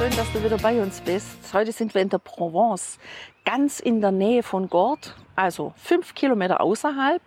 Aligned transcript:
Schön, 0.00 0.16
dass 0.16 0.32
du 0.32 0.42
wieder 0.42 0.56
bei 0.56 0.80
uns 0.80 1.02
bist. 1.02 1.52
Heute 1.52 1.72
sind 1.72 1.92
wir 1.92 2.00
in 2.00 2.08
der 2.08 2.16
Provence, 2.16 2.98
ganz 3.44 3.80
in 3.80 4.00
der 4.00 4.12
Nähe 4.12 4.42
von 4.42 4.70
Gord, 4.70 5.14
also 5.36 5.74
fünf 5.76 6.14
Kilometer 6.14 6.62
außerhalb, 6.62 7.20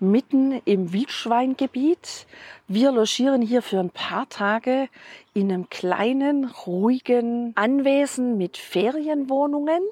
mitten 0.00 0.60
im 0.64 0.92
Wildschweingebiet. 0.92 2.26
Wir 2.66 2.90
logieren 2.90 3.42
hier 3.42 3.62
für 3.62 3.78
ein 3.78 3.90
paar 3.90 4.28
Tage 4.28 4.88
in 5.34 5.52
einem 5.52 5.70
kleinen, 5.70 6.46
ruhigen 6.66 7.52
Anwesen 7.54 8.36
mit 8.36 8.56
Ferienwohnungen. 8.56 9.82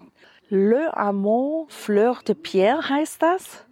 Le 0.49 0.97
Amont 0.97 1.71
Fleur 1.71 2.19
de 2.27 2.35
Pierre 2.35 2.89
heißt 2.89 3.23
das. 3.23 3.65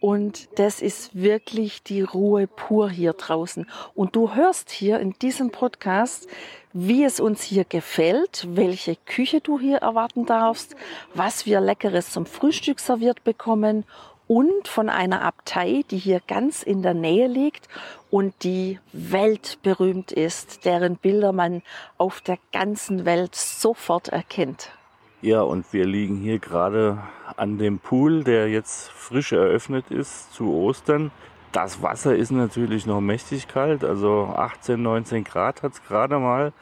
Und 0.00 0.48
das 0.58 0.80
ist 0.80 1.14
wirklich 1.14 1.82
die 1.82 2.00
Ruhe 2.00 2.46
pur 2.46 2.88
hier 2.88 3.12
draußen. 3.12 3.68
Und 3.94 4.16
du 4.16 4.34
hörst 4.34 4.70
hier 4.70 4.98
in 4.98 5.12
diesem 5.20 5.50
Podcast, 5.50 6.26
wie 6.72 7.04
es 7.04 7.20
uns 7.20 7.42
hier 7.42 7.64
gefällt, 7.64 8.46
welche 8.50 8.96
Küche 8.96 9.40
du 9.42 9.60
hier 9.60 9.78
erwarten 9.78 10.24
darfst, 10.24 10.74
was 11.14 11.44
wir 11.44 11.60
leckeres 11.60 12.12
zum 12.12 12.24
Frühstück 12.24 12.80
serviert 12.80 13.24
bekommen 13.24 13.84
und 14.26 14.68
von 14.68 14.88
einer 14.88 15.22
Abtei, 15.22 15.82
die 15.90 15.98
hier 15.98 16.22
ganz 16.26 16.62
in 16.62 16.82
der 16.82 16.94
Nähe 16.94 17.26
liegt 17.26 17.68
und 18.10 18.32
die 18.44 18.78
weltberühmt 18.92 20.12
ist, 20.12 20.64
deren 20.64 20.96
Bilder 20.96 21.32
man 21.32 21.62
auf 21.98 22.20
der 22.20 22.38
ganzen 22.52 23.04
Welt 23.04 23.34
sofort 23.34 24.08
erkennt. 24.08 24.70
Ja, 25.22 25.42
und 25.42 25.70
wir 25.72 25.84
liegen 25.84 26.16
hier 26.16 26.38
gerade 26.38 26.98
an 27.36 27.58
dem 27.58 27.78
Pool, 27.78 28.24
der 28.24 28.48
jetzt 28.48 28.90
frisch 28.90 29.32
eröffnet 29.32 29.90
ist 29.90 30.32
zu 30.32 30.50
Ostern. 30.52 31.10
Das 31.52 31.82
Wasser 31.82 32.16
ist 32.16 32.30
natürlich 32.30 32.86
noch 32.86 33.00
mächtig 33.00 33.46
kalt, 33.46 33.84
also 33.84 34.32
18, 34.34 34.80
19 34.80 35.24
Grad 35.24 35.62
hat 35.62 35.72
es 35.72 35.82
gerade 35.82 36.18
mal. 36.18 36.52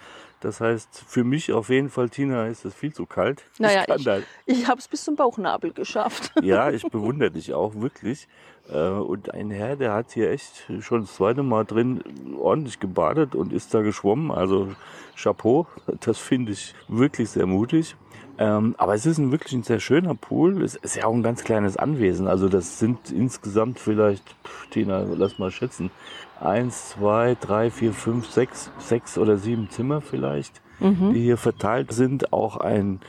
Das 0.41 0.61
heißt, 0.61 1.05
für 1.07 1.25
mich 1.25 1.53
auf 1.53 1.69
jeden 1.69 1.89
Fall, 1.89 2.09
Tina, 2.09 2.47
ist 2.47 2.65
es 2.65 2.75
viel 2.75 2.93
zu 2.93 3.07
kalt. 3.07 3.45
Naja, 3.59 3.85
ich, 3.97 4.07
ich, 4.07 4.25
ich 4.47 4.69
habe 4.69 4.79
es 4.79 4.87
bis 4.87 5.05
zum 5.05 5.17
Bauchnabel 5.17 5.73
geschafft. 5.73 6.33
Ja, 6.43 6.71
ich 6.71 6.85
bewundere 6.85 7.33
dich 7.33 7.55
auch 7.55 7.75
wirklich. 7.75 8.29
Äh, 8.71 8.89
und 8.89 9.35
ein 9.35 9.51
Herr, 9.51 9.77
der 9.77 9.93
hat 9.93 10.13
hier 10.13 10.31
echt 10.31 10.67
schon 10.81 11.03
das 11.03 11.15
zweite 11.15 11.43
Mal 11.43 11.65
drin 11.65 12.03
ordentlich 12.39 12.79
gebadet 12.79 13.35
und 13.35 13.53
ist 13.53 13.75
da 13.75 13.83
geschwommen. 13.83 14.31
Also 14.31 14.69
Chapeau, 15.17 15.67
das 16.01 16.19
finde 16.19 16.53
ich 16.53 16.75
wirklich 16.87 17.31
sehr 17.31 17.47
mutig. 17.47 17.97
Ähm, 18.39 18.77
aber 18.79 18.95
es 18.95 19.05
ist 19.05 19.19
ein 19.19 19.33
wirklich 19.33 19.53
ein 19.53 19.65
sehr 19.65 19.81
schöner 19.81 20.15
Pool. 20.15 20.63
Es 20.63 20.77
ist 20.77 20.97
ja 20.97 21.05
auch 21.07 21.15
ein 21.15 21.25
ganz 21.25 21.43
kleines 21.43 21.77
Anwesen. 21.77 22.29
Also 22.29 22.49
das 22.49 22.79
sind 22.79 23.11
insgesamt 23.11 23.81
vielleicht, 23.81 24.25
pff, 24.45 24.69
Tina, 24.71 25.05
lass 25.17 25.39
mal 25.39 25.51
schätzen, 25.51 25.91
eins, 26.41 26.91
zwei, 26.91 27.37
drei, 27.41 27.71
vier, 27.71 27.93
fünf, 27.93 28.29
sechs, 28.29 28.71
sechs 28.79 29.19
oder 29.19 29.39
sieben 29.39 29.71
Zimmer 29.71 30.01
vielleicht, 30.01 30.61
mhm. 30.79 31.13
die 31.15 31.23
hier 31.23 31.37
verteilt 31.37 31.93
sind. 31.93 32.33
Auch 32.33 32.59
ein 32.59 33.01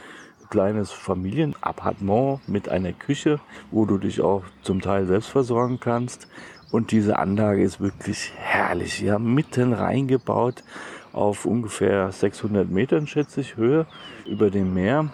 kleines 0.50 0.92
Familienappartement 0.92 2.50
mit 2.50 2.70
einer 2.70 2.94
Küche, 2.94 3.40
wo 3.70 3.86
du 3.86 4.00
dich 4.00 4.22
auch 4.22 4.44
zum 4.64 4.82
Teil 4.82 5.06
selbst 5.06 5.30
versorgen 5.30 5.80
kannst. 5.80 6.28
Und 6.72 6.92
diese 6.92 7.18
Anlage 7.18 7.64
ist 7.64 7.80
wirklich 7.80 8.32
herrlich. 8.36 9.02
Ja, 9.02 9.20
mitten 9.20 9.74
reingebaut 9.74 10.64
auf 11.14 11.46
ungefähr 11.46 12.12
600 12.12 12.70
Metern, 12.70 13.08
schätze 13.08 13.42
ich, 13.42 13.58
Höhe 13.58 13.86
über 14.26 14.50
dem 14.50 14.74
Meer. 14.74 15.10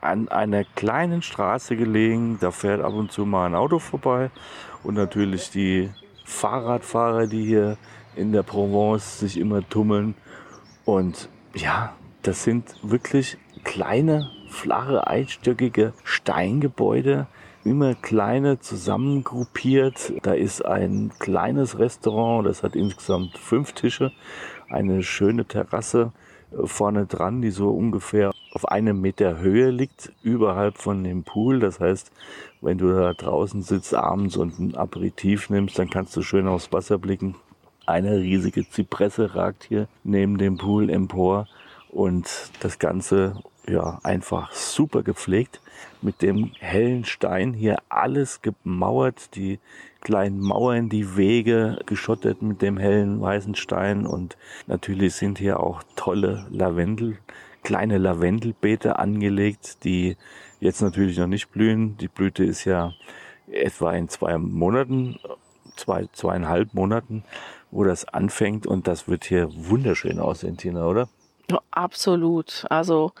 An 0.00 0.28
einer 0.28 0.64
kleinen 0.64 1.22
Straße 1.22 1.76
gelegen, 1.76 2.38
da 2.40 2.50
fährt 2.50 2.80
ab 2.80 2.94
und 2.94 3.10
zu 3.10 3.26
mal 3.26 3.46
ein 3.46 3.54
Auto 3.54 3.78
vorbei 3.78 4.30
und 4.84 4.94
natürlich 4.94 5.50
die 5.50 5.90
Fahrradfahrer, 6.24 7.26
die 7.26 7.44
hier 7.44 7.76
in 8.14 8.32
der 8.32 8.42
Provence 8.42 9.18
sich 9.18 9.38
immer 9.38 9.68
tummeln. 9.68 10.14
Und 10.84 11.28
ja, 11.54 11.94
das 12.22 12.44
sind 12.44 12.76
wirklich 12.82 13.38
kleine, 13.64 14.30
flache, 14.48 15.06
einstöckige 15.06 15.92
Steingebäude, 16.04 17.26
immer 17.64 17.94
kleine 17.94 18.60
zusammengruppiert. 18.60 20.12
Da 20.22 20.32
ist 20.32 20.64
ein 20.64 21.12
kleines 21.18 21.78
Restaurant, 21.78 22.46
das 22.46 22.62
hat 22.62 22.76
insgesamt 22.76 23.36
fünf 23.36 23.72
Tische 23.72 24.12
eine 24.70 25.02
schöne 25.02 25.44
Terrasse 25.44 26.12
vorne 26.64 27.06
dran, 27.06 27.42
die 27.42 27.50
so 27.50 27.70
ungefähr 27.70 28.32
auf 28.52 28.68
einem 28.68 29.00
Meter 29.00 29.38
Höhe 29.38 29.70
liegt, 29.70 30.12
überhalb 30.22 30.78
von 30.78 31.04
dem 31.04 31.24
Pool. 31.24 31.60
Das 31.60 31.80
heißt, 31.80 32.10
wenn 32.60 32.78
du 32.78 32.92
da 32.92 33.12
draußen 33.12 33.62
sitzt 33.62 33.94
abends 33.94 34.36
und 34.36 34.58
ein 34.58 34.74
Aperitif 34.74 35.50
nimmst, 35.50 35.78
dann 35.78 35.90
kannst 35.90 36.16
du 36.16 36.22
schön 36.22 36.48
aufs 36.48 36.72
Wasser 36.72 36.98
blicken. 36.98 37.36
Eine 37.86 38.18
riesige 38.18 38.68
Zypresse 38.68 39.34
ragt 39.34 39.64
hier 39.64 39.88
neben 40.04 40.38
dem 40.38 40.58
Pool 40.58 40.90
empor 40.90 41.46
und 41.90 42.50
das 42.60 42.78
Ganze 42.78 43.42
ja 43.70 44.00
einfach 44.02 44.52
super 44.52 45.02
gepflegt 45.02 45.60
mit 46.02 46.22
dem 46.22 46.52
hellen 46.58 47.04
Stein 47.04 47.52
hier 47.52 47.76
alles 47.88 48.42
gemauert, 48.42 49.34
die 49.34 49.58
kleinen 50.00 50.40
Mauern, 50.40 50.88
die 50.88 51.16
Wege 51.16 51.78
geschottet 51.86 52.42
mit 52.42 52.62
dem 52.62 52.78
hellen 52.78 53.20
weißen 53.20 53.54
Stein 53.54 54.06
und 54.06 54.36
natürlich 54.66 55.14
sind 55.14 55.38
hier 55.38 55.60
auch 55.60 55.82
tolle 55.96 56.46
Lavendel, 56.50 57.18
kleine 57.62 57.98
Lavendelbeete 57.98 58.98
angelegt, 58.98 59.84
die 59.84 60.16
jetzt 60.60 60.80
natürlich 60.80 61.18
noch 61.18 61.26
nicht 61.26 61.50
blühen. 61.50 61.96
Die 61.98 62.08
Blüte 62.08 62.44
ist 62.44 62.64
ja 62.64 62.92
etwa 63.50 63.92
in 63.92 64.08
zwei 64.08 64.38
Monaten, 64.38 65.18
zwei, 65.76 66.06
zweieinhalb 66.12 66.74
Monaten, 66.74 67.24
wo 67.70 67.84
das 67.84 68.04
anfängt 68.06 68.66
und 68.66 68.86
das 68.86 69.08
wird 69.08 69.24
hier 69.24 69.48
wunderschön 69.52 70.18
aussehen, 70.18 70.56
Tina, 70.56 70.86
oder? 70.86 71.08
Absolut. 71.70 72.64
Also 72.68 73.12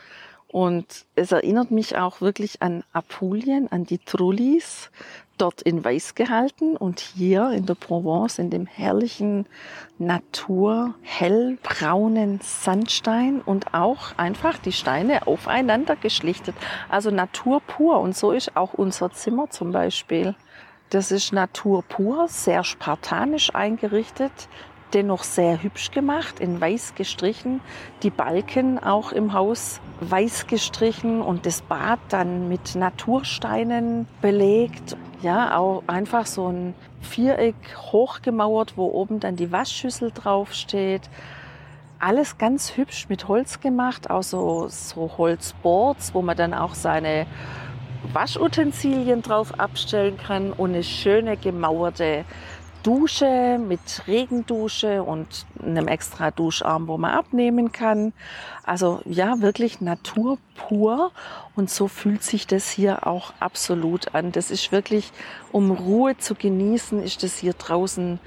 und 0.50 1.04
es 1.14 1.30
erinnert 1.30 1.70
mich 1.70 1.96
auch 1.96 2.20
wirklich 2.20 2.62
an 2.62 2.82
Apulien, 2.92 3.70
an 3.70 3.84
die 3.84 3.98
Trullis, 3.98 4.90
dort 5.36 5.62
in 5.62 5.84
Weiß 5.84 6.14
gehalten 6.14 6.76
und 6.76 7.00
hier 7.00 7.50
in 7.50 7.66
der 7.66 7.74
Provence 7.74 8.38
in 8.38 8.50
dem 8.50 8.66
herrlichen 8.66 9.46
Natur 9.98 10.94
hellbraunen 11.02 12.40
Sandstein 12.42 13.40
und 13.40 13.74
auch 13.74 14.16
einfach 14.16 14.58
die 14.58 14.72
Steine 14.72 15.26
aufeinander 15.26 15.96
geschlichtet. 15.96 16.56
Also 16.88 17.10
Natur 17.10 17.60
pur 17.60 18.00
und 18.00 18.16
so 18.16 18.32
ist 18.32 18.56
auch 18.56 18.74
unser 18.74 19.12
Zimmer 19.12 19.50
zum 19.50 19.70
Beispiel. 19.70 20.34
Das 20.90 21.12
ist 21.12 21.32
Natur 21.32 21.82
pur, 21.82 22.28
sehr 22.28 22.64
spartanisch 22.64 23.54
eingerichtet, 23.54 24.48
dennoch 24.94 25.22
sehr 25.22 25.62
hübsch 25.62 25.90
gemacht, 25.90 26.40
in 26.40 26.60
weiß 26.60 26.94
gestrichen. 26.94 27.60
Die 28.02 28.10
Balken 28.10 28.78
auch 28.78 29.12
im 29.12 29.32
Haus 29.32 29.80
weiß 30.00 30.46
gestrichen 30.46 31.22
und 31.22 31.46
das 31.46 31.62
Bad 31.62 31.98
dann 32.08 32.48
mit 32.48 32.74
Natursteinen 32.74 34.06
belegt. 34.20 34.96
Ja, 35.22 35.56
auch 35.56 35.82
einfach 35.86 36.26
so 36.26 36.48
ein 36.48 36.74
Viereck 37.00 37.56
hochgemauert, 37.92 38.76
wo 38.76 38.86
oben 38.86 39.20
dann 39.20 39.36
die 39.36 39.50
Waschschüssel 39.50 40.12
draufsteht. 40.12 41.02
Alles 41.98 42.38
ganz 42.38 42.76
hübsch 42.76 43.08
mit 43.08 43.26
Holz 43.26 43.60
gemacht, 43.60 44.08
auch 44.10 44.22
so, 44.22 44.68
so 44.68 45.10
Holzboards, 45.18 46.14
wo 46.14 46.22
man 46.22 46.36
dann 46.36 46.54
auch 46.54 46.74
seine 46.74 47.26
Waschutensilien 48.12 49.22
drauf 49.22 49.58
abstellen 49.58 50.16
kann 50.16 50.52
und 50.52 50.70
eine 50.70 50.84
schöne 50.84 51.36
gemauerte 51.36 52.24
Dusche 52.82 53.58
mit 53.58 53.80
Regendusche 54.06 55.02
und 55.02 55.46
einem 55.62 55.88
extra 55.88 56.30
Duscharm, 56.30 56.88
wo 56.88 56.96
man 56.96 57.12
abnehmen 57.12 57.72
kann. 57.72 58.12
Also 58.64 59.00
ja, 59.04 59.40
wirklich 59.40 59.80
Natur 59.80 60.38
pur. 60.56 61.12
Und 61.56 61.70
so 61.70 61.88
fühlt 61.88 62.22
sich 62.22 62.46
das 62.46 62.70
hier 62.70 63.06
auch 63.06 63.32
absolut 63.40 64.14
an. 64.14 64.32
Das 64.32 64.50
ist 64.50 64.72
wirklich, 64.72 65.12
um 65.52 65.70
Ruhe 65.70 66.16
zu 66.18 66.34
genießen, 66.34 67.02
ist 67.02 67.22
das 67.22 67.36
hier 67.38 67.54
draußen 67.54 68.20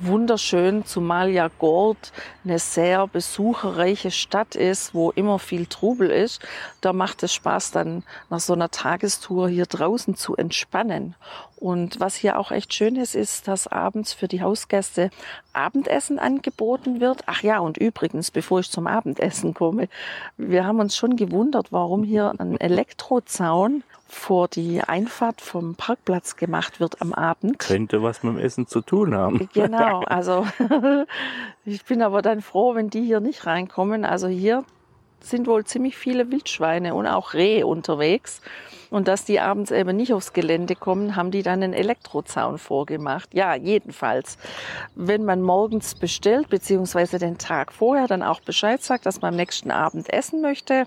wunderschön, 0.00 0.84
zumal 0.84 1.30
ja 1.30 1.48
Gold 1.58 2.12
eine 2.44 2.58
sehr 2.58 3.06
besucherreiche 3.06 4.10
Stadt 4.10 4.54
ist, 4.54 4.94
wo 4.94 5.10
immer 5.10 5.38
viel 5.38 5.66
Trubel 5.66 6.10
ist. 6.10 6.40
Da 6.80 6.92
macht 6.92 7.22
es 7.22 7.34
Spaß, 7.34 7.72
dann 7.72 8.04
nach 8.30 8.40
so 8.40 8.52
einer 8.52 8.70
Tagestour 8.70 9.48
hier 9.48 9.66
draußen 9.66 10.14
zu 10.14 10.36
entspannen. 10.36 11.14
Und 11.58 11.98
was 11.98 12.14
hier 12.14 12.38
auch 12.38 12.52
echt 12.52 12.72
schön 12.72 12.94
ist, 12.94 13.16
ist, 13.16 13.48
dass 13.48 13.66
abends 13.66 14.12
für 14.12 14.28
die 14.28 14.42
Hausgäste 14.42 15.10
Abendessen 15.52 16.20
angeboten 16.20 17.00
wird. 17.00 17.22
Ach 17.26 17.42
ja, 17.42 17.58
und 17.58 17.76
übrigens, 17.76 18.30
bevor 18.30 18.60
ich 18.60 18.70
zum 18.70 18.86
Abendessen 18.86 19.54
komme, 19.54 19.88
wir 20.36 20.64
haben 20.64 20.78
uns 20.78 20.96
schon 20.96 21.16
gewundert, 21.16 21.72
warum 21.72 22.04
hier 22.04 22.32
ein 22.38 22.60
Elektrozaun 22.60 23.82
vor 24.06 24.48
die 24.48 24.80
Einfahrt 24.82 25.40
vom 25.40 25.74
Parkplatz 25.74 26.36
gemacht 26.36 26.80
wird 26.80 27.02
am 27.02 27.12
Abend. 27.12 27.58
Könnte 27.58 28.02
was 28.02 28.22
mit 28.22 28.34
dem 28.36 28.38
Essen 28.38 28.66
zu 28.66 28.80
tun 28.80 29.14
haben. 29.14 29.48
Genau, 29.52 30.00
also 30.06 30.46
ich 31.64 31.84
bin 31.84 32.02
aber 32.02 32.22
dann 32.22 32.40
froh, 32.40 32.76
wenn 32.76 32.88
die 32.88 33.02
hier 33.02 33.20
nicht 33.20 33.46
reinkommen. 33.46 34.04
Also 34.04 34.28
hier 34.28 34.64
sind 35.20 35.46
wohl 35.46 35.64
ziemlich 35.64 35.96
viele 35.96 36.30
Wildschweine 36.30 36.94
und 36.94 37.06
auch 37.06 37.34
Rehe 37.34 37.66
unterwegs. 37.66 38.40
Und 38.90 39.06
dass 39.06 39.24
die 39.24 39.40
abends 39.40 39.70
eben 39.70 39.96
nicht 39.96 40.14
aufs 40.14 40.32
Gelände 40.32 40.74
kommen, 40.74 41.14
haben 41.14 41.30
die 41.30 41.42
dann 41.42 41.62
einen 41.62 41.74
Elektrozaun 41.74 42.58
vorgemacht. 42.58 43.34
Ja, 43.34 43.54
jedenfalls. 43.54 44.38
Wenn 44.94 45.24
man 45.24 45.42
morgens 45.42 45.94
bestellt, 45.94 46.48
beziehungsweise 46.48 47.18
den 47.18 47.36
Tag 47.36 47.72
vorher 47.72 48.06
dann 48.06 48.22
auch 48.22 48.40
Bescheid 48.40 48.82
sagt, 48.82 49.04
dass 49.04 49.20
man 49.20 49.34
am 49.34 49.36
nächsten 49.36 49.70
Abend 49.70 50.10
essen 50.10 50.40
möchte, 50.40 50.86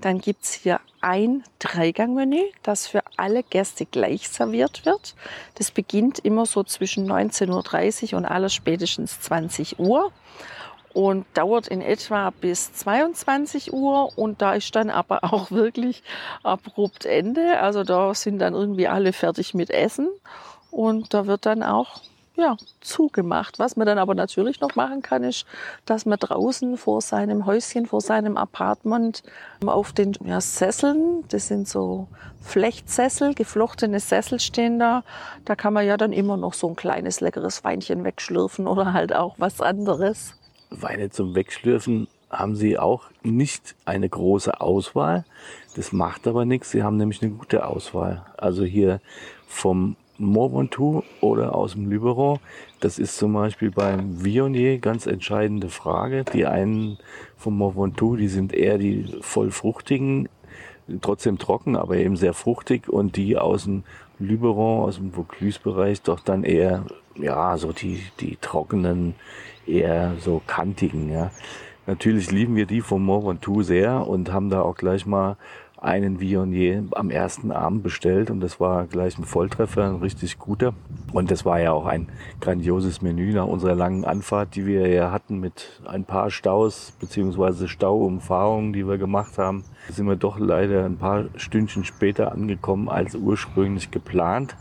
dann 0.00 0.20
gibt's 0.20 0.52
hier 0.52 0.80
ein 1.00 1.42
Dreigangmenü, 1.58 2.42
das 2.62 2.86
für 2.86 3.02
alle 3.16 3.42
Gäste 3.42 3.86
gleich 3.86 4.28
serviert 4.28 4.84
wird. 4.84 5.14
Das 5.54 5.70
beginnt 5.70 6.18
immer 6.20 6.46
so 6.46 6.62
zwischen 6.64 7.10
19.30 7.10 8.12
Uhr 8.12 8.18
und 8.18 8.24
alles 8.24 8.54
spätestens 8.54 9.20
20 9.20 9.78
Uhr 9.78 10.12
und 10.98 11.26
dauert 11.34 11.68
in 11.68 11.80
etwa 11.80 12.30
bis 12.40 12.72
22 12.72 13.72
Uhr 13.72 14.18
und 14.18 14.42
da 14.42 14.54
ist 14.54 14.74
dann 14.74 14.90
aber 14.90 15.22
auch 15.32 15.52
wirklich 15.52 16.02
abrupt 16.42 17.06
Ende. 17.06 17.60
Also 17.60 17.84
da 17.84 18.12
sind 18.14 18.40
dann 18.40 18.54
irgendwie 18.54 18.88
alle 18.88 19.12
fertig 19.12 19.54
mit 19.54 19.70
Essen 19.70 20.08
und 20.72 21.14
da 21.14 21.28
wird 21.28 21.46
dann 21.46 21.62
auch 21.62 22.00
ja, 22.34 22.56
zugemacht. 22.80 23.60
Was 23.60 23.76
man 23.76 23.86
dann 23.86 23.98
aber 23.98 24.16
natürlich 24.16 24.60
noch 24.60 24.74
machen 24.74 25.00
kann, 25.00 25.22
ist, 25.22 25.46
dass 25.86 26.04
man 26.04 26.18
draußen 26.18 26.76
vor 26.76 27.00
seinem 27.00 27.46
Häuschen, 27.46 27.86
vor 27.86 28.00
seinem 28.00 28.36
Apartment 28.36 29.22
auf 29.64 29.92
den 29.92 30.16
ja, 30.24 30.40
Sesseln, 30.40 31.22
das 31.28 31.46
sind 31.46 31.68
so 31.68 32.08
Flechtsessel, 32.42 33.34
geflochtene 33.34 34.00
Sessel 34.00 34.40
stehen 34.40 34.80
da. 34.80 35.04
Da 35.44 35.54
kann 35.54 35.74
man 35.74 35.86
ja 35.86 35.96
dann 35.96 36.12
immer 36.12 36.36
noch 36.36 36.54
so 36.54 36.68
ein 36.68 36.74
kleines 36.74 37.20
leckeres 37.20 37.62
Weinchen 37.62 38.02
wegschlürfen 38.02 38.66
oder 38.66 38.92
halt 38.92 39.14
auch 39.14 39.36
was 39.38 39.60
anderes. 39.60 40.37
Weine 40.70 41.10
zum 41.10 41.34
Wegschlürfen 41.34 42.08
haben 42.30 42.56
sie 42.56 42.78
auch 42.78 43.04
nicht 43.22 43.74
eine 43.84 44.08
große 44.08 44.60
Auswahl. 44.60 45.24
Das 45.76 45.92
macht 45.92 46.26
aber 46.26 46.44
nichts. 46.44 46.70
Sie 46.70 46.82
haben 46.82 46.96
nämlich 46.96 47.22
eine 47.22 47.32
gute 47.32 47.66
Auswahl. 47.66 48.26
Also 48.36 48.64
hier 48.64 49.00
vom 49.46 49.96
Mont 50.18 50.52
Ventoux 50.52 51.04
oder 51.20 51.54
aus 51.54 51.72
dem 51.72 51.90
Luberon. 51.90 52.40
Das 52.80 52.98
ist 52.98 53.16
zum 53.16 53.32
Beispiel 53.32 53.70
beim 53.70 54.24
Viognier 54.24 54.78
ganz 54.78 55.06
entscheidende 55.06 55.68
Frage. 55.68 56.24
Die 56.24 56.44
einen 56.44 56.98
vom 57.36 57.56
Mont 57.56 57.76
Ventoux, 57.76 58.16
die 58.16 58.28
sind 58.28 58.52
eher 58.52 58.78
die 58.78 59.16
voll 59.20 59.50
fruchtigen, 59.50 60.28
trotzdem 61.00 61.38
trocken, 61.38 61.76
aber 61.76 61.96
eben 61.96 62.16
sehr 62.16 62.34
fruchtig 62.34 62.88
und 62.88 63.16
die 63.16 63.36
aus 63.36 63.64
dem 63.64 63.84
Luberon, 64.18 64.82
aus 64.82 64.96
dem 64.96 65.12
Vaucluse-Bereich 65.12 66.02
doch 66.02 66.20
dann 66.20 66.44
eher, 66.44 66.84
ja, 67.16 67.56
so 67.56 67.72
die, 67.72 68.02
die 68.20 68.36
trockenen, 68.40 69.14
eher 69.66 70.14
so 70.20 70.40
kantigen, 70.46 71.10
ja. 71.10 71.30
Natürlich 71.86 72.30
lieben 72.30 72.54
wir 72.54 72.66
die 72.66 72.82
vom 72.82 73.04
Mont 73.04 73.26
Ventoux 73.26 73.62
sehr 73.62 74.06
und 74.06 74.30
haben 74.30 74.50
da 74.50 74.60
auch 74.60 74.76
gleich 74.76 75.06
mal 75.06 75.36
einen 75.80 76.20
Viognier 76.20 76.84
am 76.92 77.10
ersten 77.10 77.52
Abend 77.52 77.82
bestellt 77.82 78.30
und 78.30 78.40
das 78.40 78.58
war 78.58 78.86
gleich 78.86 79.16
ein 79.16 79.24
Volltreffer, 79.24 79.84
ein 79.84 79.96
richtig 79.96 80.38
guter. 80.38 80.74
Und 81.12 81.30
das 81.30 81.44
war 81.44 81.60
ja 81.60 81.72
auch 81.72 81.86
ein 81.86 82.08
grandioses 82.40 83.00
Menü 83.00 83.32
nach 83.32 83.46
unserer 83.46 83.76
langen 83.76 84.04
Anfahrt, 84.04 84.56
die 84.56 84.66
wir 84.66 84.88
ja 84.88 85.12
hatten 85.12 85.38
mit 85.38 85.80
ein 85.86 86.04
paar 86.04 86.30
Staus 86.30 86.92
beziehungsweise 86.98 87.68
Stauumfahrungen, 87.68 88.72
die 88.72 88.88
wir 88.88 88.98
gemacht 88.98 89.38
haben. 89.38 89.64
Sind 89.88 90.06
wir 90.06 90.16
doch 90.16 90.38
leider 90.38 90.84
ein 90.84 90.98
paar 90.98 91.26
Stündchen 91.36 91.84
später 91.84 92.32
angekommen 92.32 92.88
als 92.88 93.14
ursprünglich 93.14 93.90
geplant. 93.90 94.56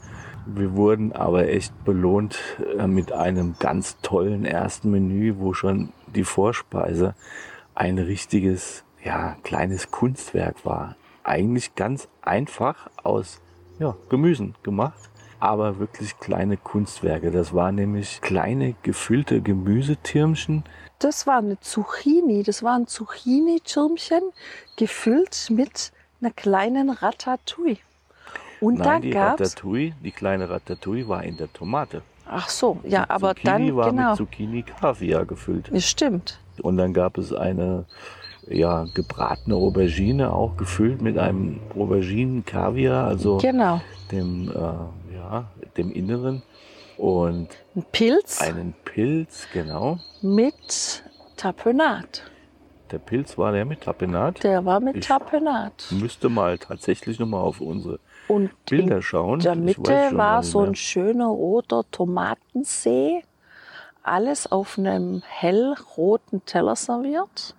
Wir 0.46 0.76
wurden 0.76 1.14
aber 1.14 1.50
echt 1.50 1.74
belohnt 1.84 2.40
äh, 2.78 2.88
mit 2.88 3.12
einem 3.12 3.56
ganz 3.60 4.00
tollen 4.02 4.46
ersten 4.46 4.92
Menü, 4.92 5.36
wo 5.40 5.54
schon 5.54 5.90
die 6.16 6.24
Vorspeise 6.24 7.16
ein 7.76 7.98
richtiges 7.98 8.84
ja, 9.04 9.36
kleines 9.44 9.92
Kunstwerk 9.92 10.64
war 10.64 10.96
eigentlich 11.28 11.76
ganz 11.76 12.08
einfach 12.22 12.90
aus 13.04 13.40
ja, 13.80 13.96
Gemüsen 14.10 14.56
gemacht, 14.64 15.10
aber 15.40 15.80
wirklich 15.80 16.18
kleine 16.20 16.58
Kunstwerke. 16.58 17.32
Das 17.32 17.54
waren 17.54 17.76
nämlich 17.76 18.22
kleine 18.22 18.76
gefüllte 18.84 19.42
Gemüsetürmchen. 19.42 20.64
Das 21.00 21.28
war 21.28 21.38
eine 21.38 21.60
Zucchini, 21.60 22.44
das 22.44 22.64
waren 22.64 22.88
Zucchini-Türmchen 22.88 24.24
gefüllt 24.78 25.50
mit 25.52 25.92
einer 26.22 26.32
kleinen 26.32 26.90
Ratatouille. 26.90 27.78
Und 28.60 28.80
Nein, 28.80 29.04
die 29.04 29.12
gab's 29.12 29.42
Ratatouille, 29.42 29.94
die 30.04 30.12
kleine 30.12 30.50
Ratatouille 30.50 31.08
war 31.08 31.24
in 31.24 31.38
der 31.38 31.54
Tomate. 31.54 32.02
Ach 32.26 32.50
so, 32.50 32.80
ja, 32.84 33.04
die 33.04 33.10
aber 33.12 33.36
Zucchini 33.36 33.68
dann 33.68 33.76
war 33.76 33.90
genau. 33.92 34.10
mit 34.10 34.18
Zucchini 34.18 34.64
Kaviar 34.64 35.26
gefüllt. 35.26 35.70
Das 35.72 35.88
stimmt. 35.88 36.40
Und 36.62 36.78
dann 36.78 36.94
gab 36.94 37.20
es 37.20 37.32
eine 37.32 37.86
ja, 38.50 38.86
gebratene 38.94 39.56
Aubergine, 39.56 40.32
auch 40.32 40.58
gefüllt 40.58 41.02
mit 41.02 41.18
einem 41.18 41.60
Auberginen-Kaviar, 41.76 43.08
also 43.08 43.38
genau. 43.38 43.82
dem, 44.12 44.50
äh, 44.50 45.16
ja, 45.16 45.46
dem 45.78 45.92
Inneren. 45.92 46.44
Und 46.98 47.50
ein 47.76 47.86
Pilz. 47.92 48.42
Einen 48.42 48.74
Pilz, 48.84 49.48
genau. 49.54 50.00
Mit 50.22 51.04
Tapenat. 51.36 52.24
Der 52.92 53.00
Pilz 53.00 53.38
war 53.38 53.52
der 53.52 53.66
mit 53.66 53.82
Tapenat? 53.82 54.44
Der 54.44 54.66
war 54.66 54.80
mit 54.80 54.98
ich 54.98 55.08
Tapenat. 55.08 55.88
Müsste 55.92 56.30
mal 56.30 56.58
tatsächlich 56.58 57.20
nochmal 57.20 57.42
auf 57.42 57.60
unsere 57.60 58.00
Und 58.28 58.52
Bilder 58.66 59.02
schauen. 59.02 59.40
In 59.40 59.44
der 59.44 59.56
Mitte 59.56 60.10
war 60.14 60.42
so 60.42 60.62
ein 60.62 60.74
schöner 60.74 61.28
roter 61.28 61.84
Tomatensee. 61.92 63.24
Alles 64.04 64.50
auf 64.50 64.78
einem 64.78 65.22
hellroten 65.28 66.46
Teller 66.46 66.78
serviert. 66.78 67.56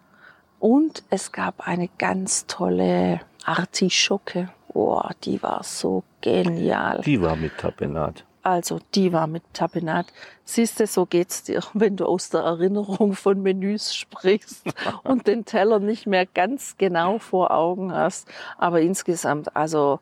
Und 0.59 1.03
es 1.11 1.33
gab 1.33 1.67
eine 1.67 1.89
ganz 1.99 2.47
tolle 2.47 3.21
Artischocke. 3.45 4.51
Boah, 4.73 5.11
die 5.25 5.43
war 5.43 5.63
so 5.65 6.05
genial. 6.21 7.01
Die 7.05 7.21
war 7.21 7.37
mit 7.37 7.57
Tapenat. 7.59 8.25
Also, 8.43 8.81
die 8.95 9.13
war 9.13 9.27
mit 9.27 9.43
Tapenat. 9.53 10.07
Siehst 10.45 10.81
du, 10.81 10.87
so 10.87 11.05
geht's 11.07 11.43
dir, 11.43 11.63
wenn 11.75 11.97
du 11.97 12.07
aus 12.07 12.31
der 12.31 12.41
Erinnerung 12.41 13.15
von 13.15 13.43
Menüs 13.43 13.95
sprichst 13.95 14.65
und 15.05 15.27
den 15.27 15.45
Teller 15.45 15.79
nicht 15.81 16.07
mehr 16.07 16.27
ganz 16.27 16.77
genau 16.79 17.19
vor 17.19 17.51
Augen 17.51 17.93
hast. 17.93 18.29
Aber 18.57 18.81
insgesamt, 18.81 19.55
also 19.57 20.01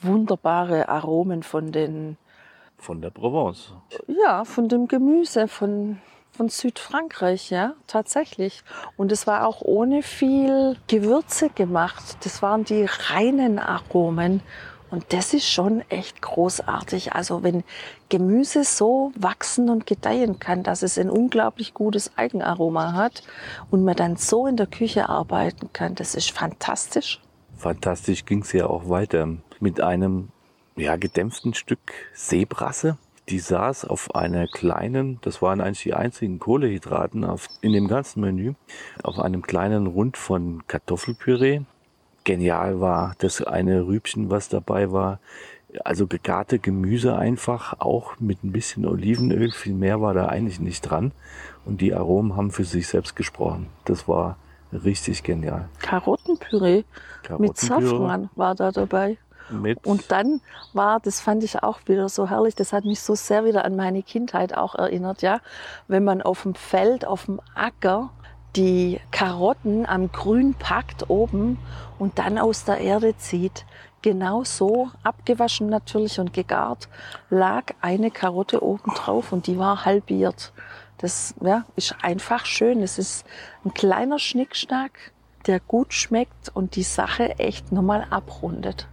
wunderbare 0.00 0.88
Aromen 0.88 1.42
von 1.42 1.72
den. 1.72 2.16
Von 2.76 3.00
der 3.00 3.10
Provence. 3.10 3.72
Ja, 4.06 4.44
von 4.44 4.68
dem 4.68 4.86
Gemüse, 4.86 5.48
von 5.48 5.98
von 6.38 6.48
Südfrankreich, 6.48 7.50
ja, 7.50 7.74
tatsächlich. 7.88 8.62
Und 8.96 9.10
es 9.10 9.26
war 9.26 9.44
auch 9.44 9.60
ohne 9.60 10.04
viel 10.04 10.76
Gewürze 10.86 11.50
gemacht. 11.50 12.16
Das 12.22 12.42
waren 12.42 12.62
die 12.64 12.86
reinen 13.10 13.58
Aromen. 13.58 14.40
Und 14.88 15.12
das 15.12 15.34
ist 15.34 15.50
schon 15.50 15.82
echt 15.90 16.22
großartig. 16.22 17.12
Also 17.12 17.42
wenn 17.42 17.64
Gemüse 18.08 18.62
so 18.62 19.10
wachsen 19.16 19.68
und 19.68 19.84
gedeihen 19.84 20.38
kann, 20.38 20.62
dass 20.62 20.82
es 20.82 20.96
ein 20.96 21.10
unglaublich 21.10 21.74
gutes 21.74 22.16
Eigenaroma 22.16 22.92
hat 22.92 23.24
und 23.72 23.84
man 23.84 23.96
dann 23.96 24.16
so 24.16 24.46
in 24.46 24.56
der 24.56 24.68
Küche 24.68 25.08
arbeiten 25.08 25.70
kann, 25.72 25.96
das 25.96 26.14
ist 26.14 26.30
fantastisch. 26.30 27.20
Fantastisch 27.56 28.24
ging 28.24 28.42
es 28.42 28.52
ja 28.52 28.68
auch 28.68 28.88
weiter 28.88 29.28
mit 29.58 29.80
einem 29.80 30.28
ja, 30.76 30.94
gedämpften 30.94 31.52
Stück 31.54 31.92
Seebrasse 32.14 32.96
die 33.28 33.38
saß 33.38 33.84
auf 33.84 34.14
einer 34.14 34.46
kleinen, 34.46 35.18
das 35.22 35.42
waren 35.42 35.60
eigentlich 35.60 35.82
die 35.82 35.94
einzigen 35.94 36.38
Kohlehydraten 36.38 37.24
auf, 37.24 37.48
in 37.60 37.72
dem 37.72 37.88
ganzen 37.88 38.20
Menü, 38.20 38.54
auf 39.02 39.18
einem 39.18 39.42
kleinen 39.42 39.86
Rund 39.86 40.16
von 40.16 40.62
Kartoffelpüree. 40.66 41.60
Genial 42.24 42.80
war 42.80 43.14
das 43.18 43.42
eine 43.42 43.86
Rübchen, 43.86 44.30
was 44.30 44.48
dabei 44.48 44.92
war. 44.92 45.20
Also 45.84 46.06
gegarte 46.06 46.58
Gemüse 46.58 47.16
einfach, 47.16 47.80
auch 47.80 48.18
mit 48.18 48.42
ein 48.42 48.52
bisschen 48.52 48.86
Olivenöl. 48.86 49.50
Viel 49.50 49.74
mehr 49.74 50.00
war 50.00 50.14
da 50.14 50.26
eigentlich 50.26 50.60
nicht 50.60 50.82
dran. 50.82 51.12
Und 51.66 51.82
die 51.82 51.94
Aromen 51.94 52.36
haben 52.36 52.50
für 52.50 52.64
sich 52.64 52.88
selbst 52.88 53.16
gesprochen. 53.16 53.66
Das 53.84 54.08
war 54.08 54.38
richtig 54.72 55.22
genial. 55.22 55.68
Karottenpüree, 55.80 56.84
Karottenpüree. 57.22 57.48
mit 57.48 57.56
Safran 57.58 58.30
war 58.34 58.54
da 58.54 58.72
dabei. 58.72 59.18
Mit 59.50 59.86
Und 59.86 60.10
dann 60.10 60.40
war, 60.72 61.00
das 61.00 61.20
fand 61.20 61.44
ich 61.44 61.62
auch 61.62 61.80
wieder 61.86 62.08
so 62.08 62.28
herrlich, 62.28 62.54
das 62.54 62.72
hat 62.72 62.84
mich 62.84 63.00
so 63.00 63.14
sehr 63.14 63.44
wieder 63.44 63.64
an 63.64 63.76
meine 63.76 64.02
Kindheit 64.02 64.56
auch 64.56 64.74
erinnert, 64.74 65.22
ja, 65.22 65.40
wenn 65.86 66.04
man 66.04 66.22
auf 66.22 66.42
dem 66.42 66.54
Feld, 66.54 67.06
auf 67.06 67.26
dem 67.26 67.40
Acker 67.54 68.10
die 68.56 69.00
Karotten 69.10 69.86
am 69.86 70.10
Grün 70.10 70.54
packt 70.54 71.10
oben 71.10 71.58
und 71.98 72.18
dann 72.18 72.38
aus 72.38 72.64
der 72.64 72.78
Erde 72.78 73.16
zieht. 73.16 73.64
Genau 74.02 74.44
so, 74.44 74.90
abgewaschen 75.02 75.68
natürlich 75.68 76.20
und 76.20 76.32
gegart, 76.32 76.88
lag 77.30 77.64
eine 77.80 78.10
Karotte 78.10 78.62
oben 78.62 78.94
drauf 78.94 79.32
und 79.32 79.46
die 79.46 79.58
war 79.58 79.84
halbiert. 79.84 80.52
Das 80.98 81.34
ja, 81.40 81.64
ist 81.76 81.94
einfach 82.02 82.44
schön. 82.46 82.82
Es 82.82 82.98
ist 82.98 83.24
ein 83.64 83.72
kleiner 83.74 84.18
Schnickschnack, 84.18 85.12
der 85.46 85.60
gut 85.60 85.94
schmeckt 85.94 86.50
und 86.52 86.76
die 86.76 86.82
Sache 86.82 87.38
echt 87.38 87.72
nochmal 87.72 88.06
abrundet. 88.10 88.88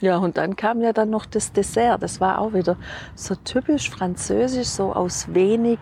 Ja, 0.00 0.16
und 0.16 0.38
dann 0.38 0.56
kam 0.56 0.80
ja 0.80 0.92
dann 0.92 1.10
noch 1.10 1.26
das 1.26 1.52
Dessert. 1.52 2.02
Das 2.02 2.20
war 2.20 2.38
auch 2.38 2.54
wieder 2.54 2.76
so 3.14 3.34
typisch 3.34 3.90
französisch, 3.90 4.68
so 4.68 4.94
aus 4.94 5.34
wenig 5.34 5.78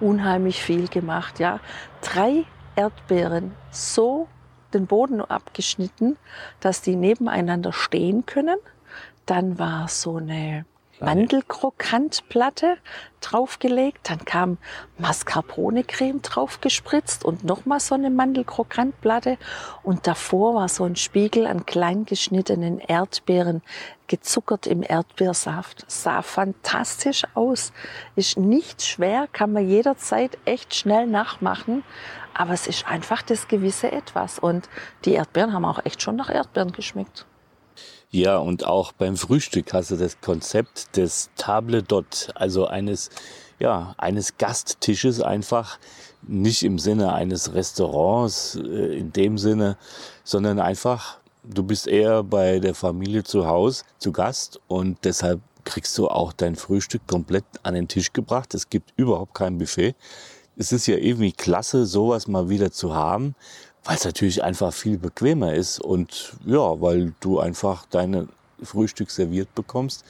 unheimlich 0.00 0.62
viel 0.62 0.88
gemacht. 0.88 1.40
Ja, 1.40 1.58
drei 2.02 2.44
Erdbeeren 2.76 3.54
so 3.70 4.28
den 4.74 4.86
Boden 4.86 5.22
abgeschnitten, 5.22 6.18
dass 6.60 6.82
die 6.82 6.96
nebeneinander 6.96 7.72
stehen 7.72 8.26
können. 8.26 8.58
Dann 9.24 9.58
war 9.58 9.88
so 9.88 10.16
eine 10.16 10.66
Mandelkrokantplatte 11.02 12.76
draufgelegt, 13.20 14.10
dann 14.10 14.24
kam 14.24 14.58
Mascarpone-Creme 14.98 16.22
draufgespritzt 16.22 17.24
und 17.24 17.44
nochmal 17.44 17.80
so 17.80 17.94
eine 17.94 18.10
Mandelkrokantplatte. 18.10 19.36
Und 19.82 20.06
davor 20.06 20.54
war 20.54 20.68
so 20.68 20.84
ein 20.84 20.96
Spiegel 20.96 21.46
an 21.46 21.66
klein 21.66 22.04
geschnittenen 22.04 22.78
Erdbeeren, 22.78 23.62
gezuckert 24.06 24.66
im 24.66 24.82
Erdbeersaft. 24.82 25.84
Sah 25.88 26.22
fantastisch 26.22 27.22
aus, 27.34 27.72
ist 28.14 28.36
nicht 28.38 28.82
schwer, 28.82 29.26
kann 29.32 29.52
man 29.52 29.68
jederzeit 29.68 30.38
echt 30.44 30.74
schnell 30.74 31.06
nachmachen, 31.06 31.82
aber 32.34 32.52
es 32.52 32.66
ist 32.66 32.86
einfach 32.86 33.22
das 33.22 33.48
gewisse 33.48 33.90
Etwas. 33.90 34.38
Und 34.38 34.68
die 35.04 35.14
Erdbeeren 35.14 35.52
haben 35.52 35.64
auch 35.64 35.84
echt 35.84 36.02
schon 36.02 36.16
nach 36.16 36.30
Erdbeeren 36.30 36.72
geschmeckt. 36.72 37.26
Ja, 38.10 38.38
und 38.38 38.66
auch 38.66 38.92
beim 38.92 39.16
Frühstück 39.16 39.72
hast 39.72 39.90
du 39.90 39.96
das 39.96 40.20
Konzept 40.20 40.96
des 40.96 41.30
Table 41.36 41.78
d'Hôte, 41.78 42.30
also 42.34 42.66
eines, 42.66 43.10
ja, 43.58 43.94
eines 43.98 44.36
Gasttisches 44.36 45.20
einfach, 45.20 45.78
nicht 46.22 46.62
im 46.62 46.78
Sinne 46.78 47.12
eines 47.12 47.54
Restaurants 47.54 48.56
äh, 48.56 48.98
in 48.98 49.12
dem 49.12 49.38
Sinne, 49.38 49.76
sondern 50.24 50.60
einfach, 50.60 51.18
du 51.42 51.62
bist 51.62 51.86
eher 51.88 52.22
bei 52.22 52.60
der 52.60 52.74
Familie 52.74 53.24
zu 53.24 53.46
Hause 53.46 53.84
zu 53.98 54.12
Gast 54.12 54.60
und 54.68 54.98
deshalb 55.04 55.40
kriegst 55.64 55.96
du 55.98 56.08
auch 56.08 56.32
dein 56.32 56.56
Frühstück 56.56 57.06
komplett 57.06 57.44
an 57.62 57.74
den 57.74 57.88
Tisch 57.88 58.12
gebracht. 58.12 58.54
Es 58.54 58.68
gibt 58.68 58.92
überhaupt 58.96 59.34
kein 59.34 59.58
Buffet. 59.58 59.94
Es 60.56 60.72
ist 60.72 60.86
ja 60.86 60.96
irgendwie 60.96 61.32
klasse, 61.32 61.86
sowas 61.86 62.26
mal 62.28 62.48
wieder 62.48 62.70
zu 62.70 62.94
haben 62.94 63.34
weil 63.84 63.96
es 63.96 64.04
natürlich 64.04 64.42
einfach 64.44 64.72
viel 64.72 64.98
bequemer 64.98 65.54
ist 65.54 65.80
und 65.80 66.34
ja, 66.44 66.80
weil 66.80 67.14
du 67.20 67.40
einfach 67.40 67.86
deine 67.86 68.28
Frühstück 68.62 69.10
serviert 69.10 69.54
bekommst. 69.54 70.04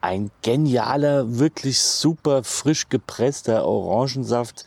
Ein 0.00 0.30
genialer, 0.42 1.38
wirklich 1.38 1.80
super 1.80 2.44
frisch 2.44 2.88
gepresster 2.88 3.64
Orangensaft 3.66 4.64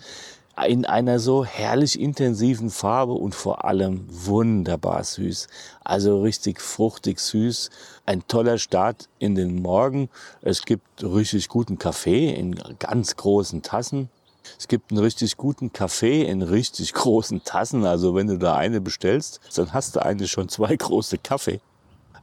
in 0.67 0.85
einer 0.85 1.17
so 1.17 1.43
herrlich 1.43 1.99
intensiven 1.99 2.69
Farbe 2.69 3.13
und 3.13 3.33
vor 3.33 3.65
allem 3.65 4.05
wunderbar 4.07 5.03
süß. 5.03 5.47
Also 5.83 6.21
richtig 6.21 6.61
fruchtig 6.61 7.19
süß. 7.19 7.71
Ein 8.05 8.27
toller 8.27 8.59
Start 8.59 9.09
in 9.17 9.33
den 9.33 9.61
Morgen. 9.63 10.09
Es 10.41 10.63
gibt 10.63 11.03
richtig 11.03 11.49
guten 11.49 11.79
Kaffee 11.79 12.29
in 12.29 12.55
ganz 12.77 13.15
großen 13.15 13.63
Tassen. 13.63 14.09
Es 14.57 14.67
gibt 14.67 14.91
einen 14.91 14.99
richtig 14.99 15.37
guten 15.37 15.73
Kaffee 15.73 16.23
in 16.23 16.41
richtig 16.41 16.93
großen 16.93 17.43
Tassen. 17.43 17.85
Also 17.85 18.15
wenn 18.15 18.27
du 18.27 18.37
da 18.37 18.55
eine 18.55 18.81
bestellst, 18.81 19.39
dann 19.55 19.73
hast 19.73 19.95
du 19.95 20.05
eigentlich 20.05 20.31
schon 20.31 20.49
zwei 20.49 20.75
große 20.77 21.17
Kaffee. 21.17 21.59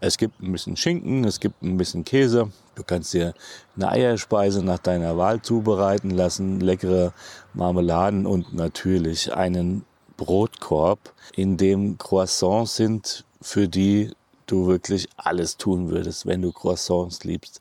Es 0.03 0.17
gibt 0.17 0.41
ein 0.41 0.53
bisschen 0.53 0.77
Schinken, 0.77 1.25
es 1.25 1.41
gibt 1.41 1.63
ein 1.63 1.77
bisschen 1.77 2.05
Käse. 2.05 2.51
Du 2.75 2.83
kannst 2.83 3.13
dir 3.13 3.35
eine 3.77 3.91
Eierspeise 3.91 4.65
nach 4.65 4.79
deiner 4.79 5.19
Wahl 5.19 5.43
zubereiten 5.43 6.11
lassen, 6.11 6.61
leckere 6.61 7.13
Marmeladen 7.53 8.25
und 8.25 8.55
natürlich 8.55 9.35
einen 9.35 9.85
Brotkorb, 10.17 11.15
in 11.35 11.57
dem 11.59 11.99
Croissants 11.99 12.77
sind, 12.77 13.25
für 13.43 13.69
die 13.69 14.13
du 14.47 14.67
wirklich 14.67 15.09
alles 15.17 15.57
tun 15.57 15.91
würdest, 15.91 16.27
wenn 16.27 16.43
du 16.43 16.53
Croissants 16.53 17.25
liebst. 17.25 17.61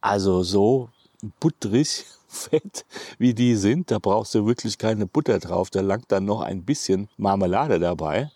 Also 0.00 0.42
so 0.42 0.90
butterig 1.40 2.04
fett 2.28 2.84
wie 3.18 3.34
die 3.34 3.56
sind, 3.56 3.90
da 3.90 3.98
brauchst 3.98 4.34
du 4.34 4.46
wirklich 4.46 4.78
keine 4.78 5.06
Butter 5.06 5.38
drauf, 5.38 5.70
da 5.70 5.80
langt 5.80 6.12
dann 6.12 6.24
noch 6.24 6.40
ein 6.40 6.64
bisschen 6.64 7.08
Marmelade 7.16 7.78
dabei. 7.78 8.30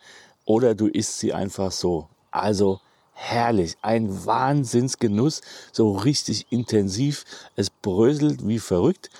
Oder 0.45 0.75
du 0.75 0.89
isst 0.89 1.19
sie 1.21 1.33
einfach 1.33 1.71
so. 1.71 2.09
Also 2.31 2.81
herrlich, 3.13 3.77
ein 3.83 4.27
Wahnsinnsgenuss, 4.27 5.43
so 5.71 5.93
richtig 5.93 6.47
intensiv. 6.51 7.25
Es 7.55 7.71
bröselt 7.71 8.47
wie 8.47 8.59
verrückt. 8.59 9.11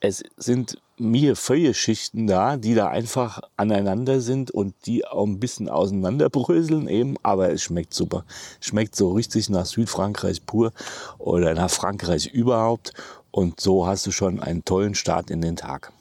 Es 0.00 0.24
sind 0.36 0.78
mir 0.98 1.36
Feuilleschichten 1.36 2.26
da, 2.26 2.56
die 2.56 2.74
da 2.74 2.88
einfach 2.88 3.40
aneinander 3.56 4.20
sind 4.20 4.50
und 4.50 4.74
die 4.86 5.06
auch 5.06 5.26
ein 5.26 5.40
bisschen 5.40 5.68
auseinanderbröseln 5.68 6.88
eben, 6.88 7.16
aber 7.22 7.50
es 7.50 7.62
schmeckt 7.62 7.92
super. 7.92 8.24
Schmeckt 8.60 8.94
so 8.94 9.12
richtig 9.12 9.50
nach 9.50 9.66
Südfrankreich 9.66 10.46
pur 10.46 10.72
oder 11.18 11.54
nach 11.54 11.70
Frankreich 11.70 12.28
überhaupt 12.28 12.92
und 13.32 13.60
so 13.60 13.86
hast 13.86 14.06
du 14.06 14.12
schon 14.12 14.38
einen 14.38 14.64
tollen 14.64 14.94
Start 14.94 15.30
in 15.30 15.40
den 15.40 15.56
Tag. 15.56 15.92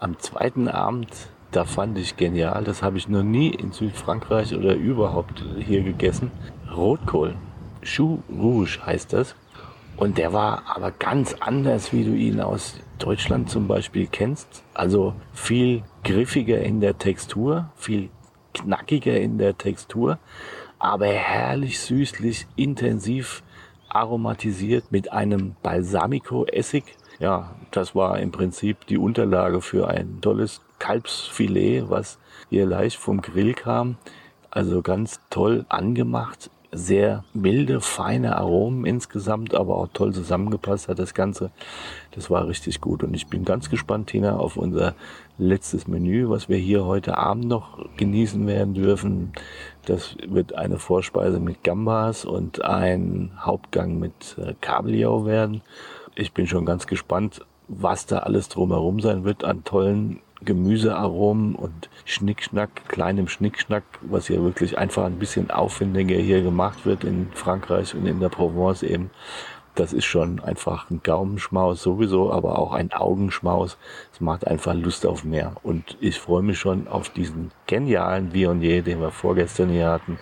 Am 0.00 0.18
zweiten 0.18 0.68
Abend, 0.68 1.08
da 1.52 1.64
fand 1.64 1.96
ich 1.96 2.16
genial, 2.16 2.64
das 2.64 2.82
habe 2.82 2.98
ich 2.98 3.08
noch 3.08 3.22
nie 3.22 3.48
in 3.50 3.72
Südfrankreich 3.72 4.54
oder 4.54 4.74
überhaupt 4.74 5.42
hier 5.58 5.82
gegessen. 5.82 6.30
Rotkohl. 6.74 7.36
Chou 7.82 8.18
Rouge 8.28 8.80
heißt 8.84 9.12
das. 9.12 9.34
Und 9.96 10.18
der 10.18 10.32
war 10.32 10.64
aber 10.74 10.90
ganz 10.90 11.36
anders, 11.38 11.92
wie 11.92 12.04
du 12.04 12.12
ihn 12.14 12.40
aus 12.40 12.74
Deutschland 12.98 13.50
zum 13.50 13.68
Beispiel 13.68 14.08
kennst. 14.10 14.64
Also 14.74 15.14
viel 15.32 15.84
griffiger 16.02 16.60
in 16.60 16.80
der 16.80 16.98
Textur, 16.98 17.70
viel 17.76 18.10
knackiger 18.54 19.20
in 19.20 19.38
der 19.38 19.56
Textur, 19.56 20.18
aber 20.78 21.06
herrlich 21.06 21.78
süßlich, 21.80 22.46
intensiv 22.56 23.42
aromatisiert 23.94 24.90
mit 24.90 25.12
einem 25.12 25.54
Balsamico-Essig. 25.62 26.84
Ja, 27.18 27.54
das 27.70 27.94
war 27.94 28.18
im 28.18 28.32
Prinzip 28.32 28.86
die 28.86 28.98
Unterlage 28.98 29.60
für 29.60 29.88
ein 29.88 30.20
tolles 30.20 30.60
Kalbsfilet, 30.78 31.88
was 31.88 32.18
hier 32.48 32.66
leicht 32.66 32.96
vom 32.96 33.20
Grill 33.20 33.54
kam. 33.54 33.96
Also 34.50 34.82
ganz 34.82 35.20
toll 35.30 35.64
angemacht, 35.68 36.50
sehr 36.72 37.24
milde, 37.34 37.80
feine 37.80 38.36
Aromen 38.36 38.86
insgesamt, 38.86 39.54
aber 39.54 39.76
auch 39.76 39.88
toll 39.92 40.12
zusammengepasst 40.12 40.88
hat 40.88 40.98
das 40.98 41.12
Ganze. 41.12 41.50
Das 42.12 42.30
war 42.30 42.48
richtig 42.48 42.80
gut 42.80 43.04
und 43.04 43.14
ich 43.14 43.26
bin 43.26 43.44
ganz 43.44 43.68
gespannt, 43.68 44.08
Tina, 44.08 44.36
auf 44.36 44.56
unser 44.56 44.94
letztes 45.38 45.86
Menü, 45.86 46.28
was 46.30 46.48
wir 46.48 46.56
hier 46.56 46.86
heute 46.86 47.18
Abend 47.18 47.44
noch 47.44 47.78
genießen 47.98 48.46
werden 48.46 48.74
dürfen. 48.74 49.32
Das 49.86 50.16
wird 50.26 50.54
eine 50.54 50.78
Vorspeise 50.78 51.40
mit 51.40 51.64
Gambas 51.64 52.24
und 52.24 52.64
ein 52.64 53.32
Hauptgang 53.40 53.98
mit 53.98 54.36
äh, 54.38 54.54
Kabeljau 54.60 55.26
werden. 55.26 55.62
Ich 56.14 56.32
bin 56.32 56.46
schon 56.46 56.66
ganz 56.66 56.86
gespannt, 56.86 57.44
was 57.68 58.06
da 58.06 58.18
alles 58.20 58.48
drumherum 58.48 59.00
sein 59.00 59.24
wird 59.24 59.44
an 59.44 59.64
tollen 59.64 60.20
Gemüsearomen 60.44 61.54
und 61.54 61.88
Schnickschnack, 62.04 62.88
kleinem 62.88 63.28
Schnickschnack, 63.28 63.84
was 64.02 64.28
ja 64.28 64.42
wirklich 64.42 64.78
einfach 64.78 65.04
ein 65.04 65.18
bisschen 65.18 65.50
aufwendiger 65.50 66.16
hier 66.16 66.42
gemacht 66.42 66.84
wird 66.84 67.04
in 67.04 67.28
Frankreich 67.32 67.94
und 67.94 68.06
in 68.06 68.20
der 68.20 68.28
Provence 68.28 68.82
eben. 68.82 69.10
Das 69.74 69.94
ist 69.94 70.04
schon 70.04 70.40
einfach 70.40 70.90
ein 70.90 71.00
Gaumenschmaus 71.02 71.82
sowieso, 71.82 72.30
aber 72.30 72.58
auch 72.58 72.72
ein 72.72 72.92
Augenschmaus. 72.92 73.78
Es 74.12 74.20
macht 74.20 74.46
einfach 74.46 74.74
Lust 74.74 75.06
auf 75.06 75.24
mehr. 75.24 75.54
Und 75.62 75.96
ich 76.00 76.20
freue 76.20 76.42
mich 76.42 76.58
schon 76.58 76.88
auf 76.88 77.08
diesen 77.08 77.52
genialen 77.66 78.34
Vionier, 78.34 78.82
den 78.82 79.00
wir 79.00 79.10
vorgestern 79.10 79.70
hier 79.70 79.88
hatten. 79.88 80.18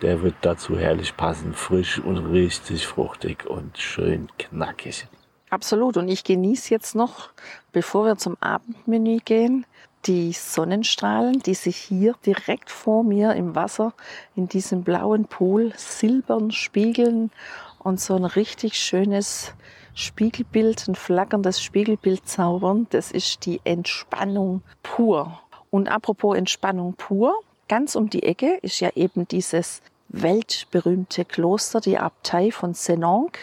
Der 0.00 0.22
wird 0.22 0.36
dazu 0.42 0.78
herrlich 0.78 1.16
passen, 1.16 1.54
frisch 1.54 1.98
und 1.98 2.18
richtig 2.18 2.86
fruchtig 2.86 3.46
und 3.46 3.78
schön 3.78 4.28
knackig. 4.38 5.08
Absolut. 5.50 5.96
Und 5.96 6.08
ich 6.08 6.22
genieße 6.22 6.70
jetzt 6.70 6.94
noch, 6.94 7.30
bevor 7.72 8.06
wir 8.06 8.16
zum 8.16 8.36
Abendmenü 8.40 9.18
gehen, 9.24 9.66
die 10.06 10.32
Sonnenstrahlen, 10.32 11.40
die 11.40 11.54
sich 11.54 11.76
hier 11.76 12.14
direkt 12.26 12.70
vor 12.70 13.02
mir 13.02 13.32
im 13.34 13.54
Wasser 13.54 13.94
in 14.36 14.48
diesem 14.48 14.84
blauen 14.84 15.24
Pool 15.24 15.72
silbern 15.76 16.50
spiegeln 16.50 17.30
und 17.84 18.00
so 18.00 18.16
ein 18.16 18.24
richtig 18.24 18.76
schönes 18.76 19.52
Spiegelbild, 19.94 20.88
ein 20.88 20.96
flackerndes 20.96 21.62
Spiegelbild 21.62 22.26
zaubern. 22.26 22.88
Das 22.90 23.12
ist 23.12 23.46
die 23.46 23.60
Entspannung 23.62 24.62
pur. 24.82 25.38
Und 25.70 25.88
apropos 25.88 26.36
Entspannung 26.36 26.94
pur, 26.94 27.34
ganz 27.68 27.94
um 27.94 28.10
die 28.10 28.24
Ecke 28.24 28.58
ist 28.62 28.80
ja 28.80 28.90
eben 28.96 29.28
dieses 29.28 29.82
weltberühmte 30.08 31.24
Kloster, 31.24 31.80
die 31.80 31.98
Abtei 31.98 32.50
von 32.50 32.74
Senonc. 32.74 33.38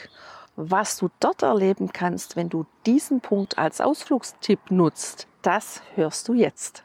Was 0.55 0.97
du 0.97 1.09
dort 1.19 1.43
erleben 1.43 1.93
kannst, 1.93 2.35
wenn 2.35 2.49
du 2.49 2.65
diesen 2.85 3.21
Punkt 3.21 3.57
als 3.57 3.79
Ausflugstipp 3.79 4.71
nutzt, 4.71 5.27
das 5.41 5.81
hörst 5.95 6.27
du 6.27 6.33
jetzt. 6.33 6.83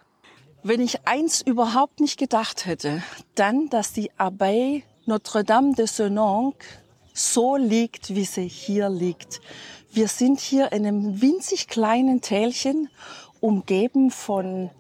Wenn 0.63 0.81
ich 0.81 1.07
eins 1.07 1.43
überhaupt 1.43 2.01
nicht 2.01 2.19
gedacht 2.19 2.67
hätte, 2.67 3.03
dann, 3.35 3.69
dass 3.69 3.93
die 3.93 4.11
Abbaye 4.19 4.83
Notre-Dame 5.07 5.75
de 5.75 5.87
Senonc 5.87 6.57
so 7.17 7.57
liegt, 7.57 8.15
wie 8.15 8.25
sie 8.25 8.47
hier 8.47 8.91
liegt. 8.91 9.41
Wir 9.91 10.09
sind 10.09 10.41
hier 10.41 10.73
in 10.73 10.87
einem 10.87 11.23
winzig 11.23 11.69
kleinen 11.69 12.21
Tälchen, 12.21 12.91
umgeben 13.41 14.11
von 14.11 14.71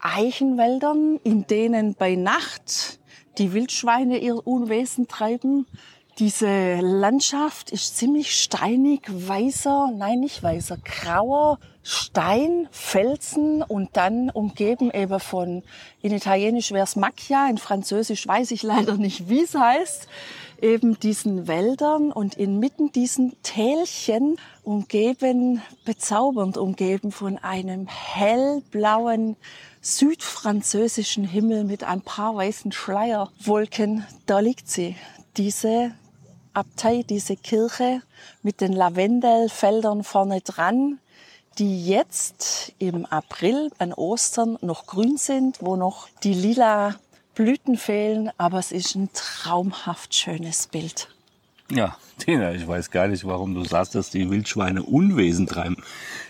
Eichenwäldern, 0.00 1.18
in 1.24 1.46
denen 1.46 1.94
bei 1.94 2.14
Nacht 2.14 3.00
die 3.38 3.52
Wildschweine 3.54 4.18
ihr 4.18 4.46
Unwesen 4.46 5.08
treiben. 5.08 5.66
Diese 6.18 6.80
Landschaft 6.80 7.70
ist 7.70 7.96
ziemlich 7.96 8.38
steinig, 8.38 9.02
weißer, 9.08 9.92
nein 9.94 10.20
nicht 10.20 10.42
weißer, 10.42 10.76
grauer 10.78 11.58
Stein, 11.82 12.68
Felsen 12.70 13.62
und 13.62 13.96
dann 13.96 14.28
umgeben 14.28 14.90
eben 14.90 15.20
von, 15.20 15.62
in 16.02 16.12
Italienisch 16.12 16.72
wäre 16.72 16.84
es 16.84 16.96
Macchia, 16.96 17.48
in 17.48 17.56
Französisch 17.56 18.26
weiß 18.26 18.50
ich 18.50 18.62
leider 18.62 18.96
nicht, 18.96 19.30
wie 19.30 19.42
es 19.42 19.54
heißt, 19.54 20.08
eben 20.60 20.98
diesen 20.98 21.46
Wäldern 21.46 22.12
und 22.12 22.36
inmitten 22.36 22.92
diesen 22.92 23.40
Tälchen 23.42 24.36
umgeben, 24.62 25.62
bezaubernd 25.84 26.56
umgeben 26.56 27.12
von 27.12 27.38
einem 27.38 27.86
hellblauen 27.86 29.36
südfranzösischen 29.80 31.24
Himmel 31.24 31.64
mit 31.64 31.84
ein 31.84 32.02
paar 32.02 32.34
weißen 32.34 32.72
Schleierwolken. 32.72 34.06
Da 34.26 34.40
liegt 34.40 34.68
sie, 34.68 34.96
diese 35.36 35.92
Abtei, 36.52 37.04
diese 37.08 37.36
Kirche 37.36 38.02
mit 38.42 38.60
den 38.60 38.72
Lavendelfeldern 38.72 40.02
vorne 40.02 40.40
dran, 40.40 40.98
die 41.58 41.86
jetzt 41.86 42.72
im 42.78 43.06
April 43.06 43.70
an 43.78 43.92
Ostern 43.92 44.58
noch 44.60 44.86
grün 44.86 45.16
sind, 45.16 45.58
wo 45.60 45.76
noch 45.76 46.08
die 46.22 46.34
lila 46.34 46.96
Blüten 47.38 47.76
fehlen, 47.76 48.32
aber 48.36 48.58
es 48.58 48.72
ist 48.72 48.96
ein 48.96 49.10
traumhaft 49.12 50.12
schönes 50.12 50.66
Bild. 50.66 51.08
Ja, 51.70 51.96
Tina, 52.18 52.52
ich 52.52 52.66
weiß 52.66 52.90
gar 52.90 53.06
nicht, 53.06 53.24
warum 53.26 53.54
du 53.54 53.62
sagst, 53.62 53.94
dass 53.94 54.10
die 54.10 54.28
Wildschweine 54.28 54.82
Unwesen 54.82 55.46
treiben. 55.46 55.76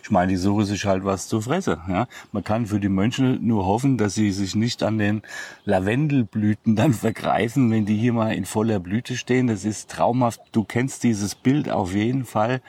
Ich 0.02 0.10
meine, 0.10 0.32
die 0.32 0.36
suchen 0.36 0.66
sich 0.66 0.84
halt 0.84 1.06
was 1.06 1.26
zu 1.26 1.40
fressen. 1.40 1.78
Ja? 1.88 2.08
Man 2.32 2.44
kann 2.44 2.66
für 2.66 2.78
die 2.78 2.90
Mönche 2.90 3.22
nur 3.22 3.64
hoffen, 3.64 3.96
dass 3.96 4.16
sie 4.16 4.32
sich 4.32 4.54
nicht 4.54 4.82
an 4.82 4.98
den 4.98 5.22
Lavendelblüten 5.64 6.76
dann 6.76 6.92
vergreifen, 6.92 7.70
wenn 7.70 7.86
die 7.86 7.96
hier 7.96 8.12
mal 8.12 8.34
in 8.34 8.44
voller 8.44 8.78
Blüte 8.78 9.16
stehen. 9.16 9.46
Das 9.46 9.64
ist 9.64 9.88
traumhaft. 9.90 10.42
Du 10.52 10.64
kennst 10.64 11.04
dieses 11.04 11.34
Bild 11.34 11.70
auf 11.70 11.94
jeden 11.94 12.26
Fall 12.26 12.60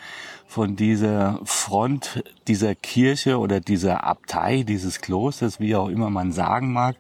von 0.48 0.76
dieser 0.76 1.40
Front 1.44 2.24
dieser 2.48 2.74
Kirche 2.74 3.38
oder 3.38 3.60
dieser 3.60 4.04
Abtei, 4.04 4.64
dieses 4.64 5.02
Klosters, 5.02 5.60
wie 5.60 5.76
auch 5.76 5.90
immer 5.90 6.10
man 6.10 6.32
sagen 6.32 6.74
mag, 6.74 6.96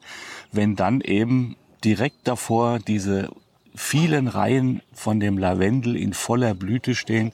wenn 0.51 0.75
dann 0.75 1.01
eben 1.01 1.55
direkt 1.83 2.27
davor 2.27 2.79
diese 2.79 3.29
vielen 3.75 4.27
Reihen 4.27 4.81
von 4.93 5.19
dem 5.19 5.37
Lavendel 5.37 5.95
in 5.95 6.13
voller 6.13 6.53
Blüte 6.53 6.95
stehen, 6.95 7.31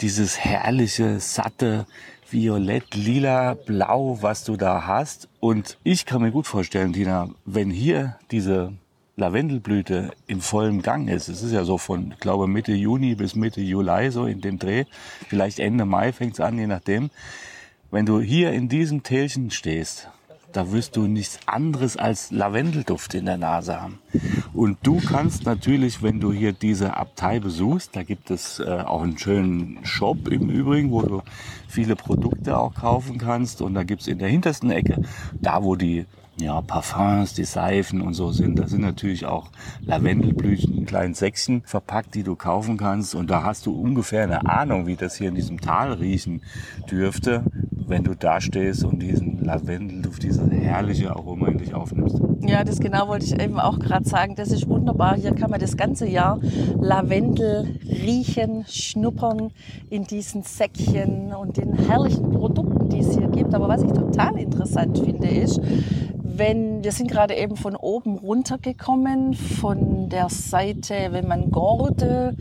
dieses 0.00 0.38
herrliche, 0.38 1.20
satte, 1.20 1.86
violett, 2.30 2.94
lila, 2.94 3.54
blau, 3.54 4.18
was 4.20 4.44
du 4.44 4.56
da 4.56 4.86
hast. 4.86 5.28
Und 5.40 5.78
ich 5.84 6.04
kann 6.04 6.22
mir 6.22 6.32
gut 6.32 6.46
vorstellen, 6.46 6.92
Tina, 6.92 7.28
wenn 7.44 7.70
hier 7.70 8.16
diese 8.30 8.72
Lavendelblüte 9.16 10.12
in 10.26 10.40
vollem 10.40 10.82
Gang 10.82 11.08
ist. 11.08 11.28
Es 11.28 11.42
ist 11.42 11.52
ja 11.52 11.64
so 11.64 11.76
von, 11.76 12.14
glaube, 12.20 12.46
Mitte 12.46 12.72
Juni 12.72 13.14
bis 13.16 13.34
Mitte 13.34 13.60
Juli, 13.60 14.10
so 14.10 14.26
in 14.26 14.40
dem 14.40 14.58
Dreh. 14.58 14.84
Vielleicht 15.28 15.58
Ende 15.58 15.84
Mai 15.84 16.12
fängt's 16.12 16.40
an, 16.40 16.58
je 16.58 16.68
nachdem. 16.68 17.10
Wenn 17.90 18.06
du 18.06 18.20
hier 18.20 18.52
in 18.52 18.68
diesem 18.68 19.02
Tälchen 19.02 19.50
stehst, 19.50 20.08
da 20.52 20.72
wirst 20.72 20.96
du 20.96 21.06
nichts 21.06 21.40
anderes 21.46 21.96
als 21.96 22.30
Lavendelduft 22.30 23.14
in 23.14 23.26
der 23.26 23.36
Nase 23.36 23.80
haben. 23.80 23.98
Und 24.54 24.78
du 24.82 24.98
kannst 25.00 25.44
natürlich, 25.44 26.02
wenn 26.02 26.20
du 26.20 26.32
hier 26.32 26.52
diese 26.52 26.96
Abtei 26.96 27.38
besuchst, 27.38 27.94
da 27.94 28.02
gibt 28.02 28.30
es 28.30 28.58
äh, 28.58 28.64
auch 28.64 29.02
einen 29.02 29.18
schönen 29.18 29.84
Shop 29.84 30.28
im 30.28 30.48
Übrigen, 30.48 30.90
wo 30.90 31.02
du 31.02 31.22
viele 31.68 31.96
Produkte 31.96 32.56
auch 32.56 32.74
kaufen 32.74 33.18
kannst. 33.18 33.60
Und 33.60 33.74
da 33.74 33.82
gibt's 33.82 34.06
in 34.06 34.18
der 34.18 34.28
hintersten 34.28 34.70
Ecke, 34.70 35.02
da 35.40 35.62
wo 35.62 35.76
die 35.76 36.06
ja, 36.40 36.60
Parfums, 36.60 37.34
die 37.34 37.44
Seifen 37.44 38.00
und 38.00 38.14
so 38.14 38.30
sind. 38.30 38.58
Da 38.58 38.68
sind 38.68 38.82
natürlich 38.82 39.26
auch 39.26 39.50
Lavendelblüten 39.82 40.72
in 40.76 40.86
kleinen 40.86 41.14
Säckchen 41.14 41.62
verpackt, 41.64 42.14
die 42.14 42.22
du 42.22 42.36
kaufen 42.36 42.76
kannst. 42.76 43.14
Und 43.14 43.28
da 43.28 43.42
hast 43.42 43.66
du 43.66 43.72
ungefähr 43.72 44.22
eine 44.22 44.46
Ahnung, 44.46 44.86
wie 44.86 44.96
das 44.96 45.16
hier 45.16 45.28
in 45.28 45.34
diesem 45.34 45.60
Tal 45.60 45.92
riechen 45.92 46.42
dürfte, 46.90 47.42
wenn 47.88 48.04
du 48.04 48.14
da 48.14 48.40
stehst 48.40 48.84
und 48.84 49.00
diesen 49.00 49.44
Lavendelduft, 50.08 50.22
diese 50.22 50.50
herrliche 50.50 51.10
Aroma 51.10 51.48
in 51.48 51.58
dich 51.58 51.74
aufnimmst. 51.74 52.20
Ja, 52.42 52.64
das 52.64 52.80
genau 52.80 53.08
wollte 53.08 53.26
ich 53.26 53.40
eben 53.40 53.58
auch 53.58 53.78
gerade 53.78 54.08
sagen. 54.08 54.34
Das 54.36 54.50
ist 54.50 54.68
wunderbar. 54.68 55.16
Hier 55.16 55.34
kann 55.34 55.50
man 55.50 55.60
das 55.60 55.76
ganze 55.76 56.08
Jahr 56.08 56.40
Lavendel 56.80 57.78
riechen, 57.84 58.64
schnuppern 58.66 59.50
in 59.90 60.04
diesen 60.04 60.42
Säckchen 60.42 61.34
und 61.34 61.56
den 61.56 61.74
herrlichen 61.74 62.30
Produkten, 62.30 62.88
die 62.88 63.00
es 63.00 63.16
hier 63.16 63.28
gibt. 63.28 63.54
Aber 63.54 63.68
was 63.68 63.82
ich 63.82 63.92
total 63.92 64.38
interessant 64.38 64.98
finde, 64.98 65.28
ist, 65.28 65.60
wenn 66.22 66.84
wir 66.84 66.92
sind 66.92 67.10
gerade 67.10 67.34
eben 67.34 67.56
von 67.56 67.74
oben 67.76 68.16
runtergekommen, 68.18 69.34
von 69.34 70.08
der 70.08 70.28
Seite, 70.28 70.94
wenn 71.10 71.26
man 71.26 71.50
Gorde 71.50 72.36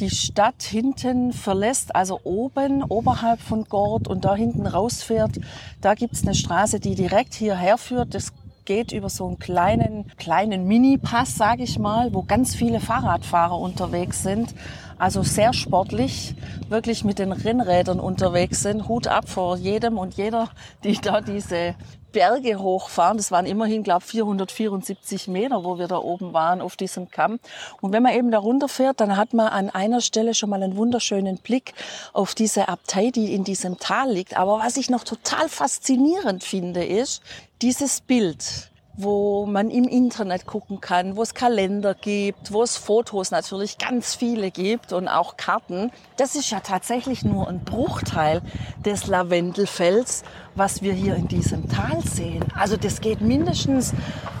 die 0.00 0.10
Stadt 0.10 0.62
hinten 0.62 1.32
verlässt, 1.32 1.94
also 1.94 2.20
oben, 2.24 2.82
oberhalb 2.82 3.40
von 3.40 3.64
Gord 3.64 4.08
und 4.08 4.24
da 4.24 4.34
hinten 4.34 4.66
rausfährt, 4.66 5.38
da 5.80 5.94
gibt's 5.94 6.22
eine 6.22 6.34
Straße, 6.34 6.80
die 6.80 6.94
direkt 6.94 7.34
hierher 7.34 7.78
führt. 7.78 8.14
Das 8.14 8.32
geht 8.64 8.92
über 8.92 9.10
so 9.10 9.26
einen 9.26 9.38
kleinen, 9.38 10.10
kleinen 10.16 10.66
Mini-Pass, 10.66 11.36
sage 11.36 11.62
ich 11.62 11.78
mal, 11.78 12.14
wo 12.14 12.22
ganz 12.22 12.54
viele 12.54 12.80
Fahrradfahrer 12.80 13.58
unterwegs 13.58 14.22
sind. 14.22 14.54
Also 14.98 15.22
sehr 15.22 15.52
sportlich, 15.52 16.34
wirklich 16.68 17.04
mit 17.04 17.18
den 17.18 17.32
Rennrädern 17.32 18.00
unterwegs 18.00 18.62
sind. 18.62 18.88
Hut 18.88 19.06
ab 19.06 19.28
vor 19.28 19.56
jedem 19.56 19.98
und 19.98 20.14
jeder, 20.14 20.50
die 20.82 21.00
da 21.00 21.20
diese 21.20 21.74
Berge 22.14 22.60
hochfahren. 22.60 23.18
Das 23.18 23.30
waren 23.30 23.44
immerhin, 23.44 23.82
glaube 23.82 24.04
474 24.04 25.28
Meter, 25.28 25.64
wo 25.64 25.78
wir 25.78 25.88
da 25.88 25.98
oben 25.98 26.32
waren 26.32 26.60
auf 26.62 26.76
diesem 26.76 27.10
Kamm. 27.10 27.40
Und 27.80 27.92
wenn 27.92 28.02
man 28.02 28.14
eben 28.14 28.30
da 28.30 28.38
runterfährt, 28.38 29.00
dann 29.00 29.16
hat 29.16 29.34
man 29.34 29.48
an 29.48 29.68
einer 29.68 30.00
Stelle 30.00 30.32
schon 30.32 30.48
mal 30.48 30.62
einen 30.62 30.76
wunderschönen 30.76 31.38
Blick 31.38 31.74
auf 32.12 32.34
diese 32.34 32.68
Abtei, 32.68 33.10
die 33.10 33.34
in 33.34 33.44
diesem 33.44 33.78
Tal 33.78 34.12
liegt. 34.12 34.36
Aber 34.36 34.60
was 34.60 34.76
ich 34.76 34.88
noch 34.88 35.04
total 35.04 35.48
faszinierend 35.48 36.44
finde, 36.44 36.84
ist 36.84 37.20
dieses 37.60 38.00
Bild 38.00 38.70
wo 38.96 39.46
man 39.46 39.70
im 39.70 39.84
Internet 39.84 40.46
gucken 40.46 40.80
kann, 40.80 41.16
wo 41.16 41.22
es 41.22 41.34
Kalender 41.34 41.94
gibt, 41.94 42.52
wo 42.52 42.62
es 42.62 42.76
Fotos 42.76 43.30
natürlich 43.30 43.78
ganz 43.78 44.14
viele 44.14 44.50
gibt 44.50 44.92
und 44.92 45.08
auch 45.08 45.36
Karten. 45.36 45.90
Das 46.16 46.36
ist 46.36 46.50
ja 46.50 46.60
tatsächlich 46.60 47.24
nur 47.24 47.48
ein 47.48 47.64
Bruchteil 47.64 48.40
des 48.84 49.06
Lavendelfelds, 49.06 50.22
was 50.54 50.82
wir 50.82 50.92
hier 50.92 51.16
in 51.16 51.26
diesem 51.26 51.68
Tal 51.68 52.00
sehen. 52.02 52.44
Also 52.54 52.76
das 52.76 53.00
geht 53.00 53.20
mindestens 53.20 53.92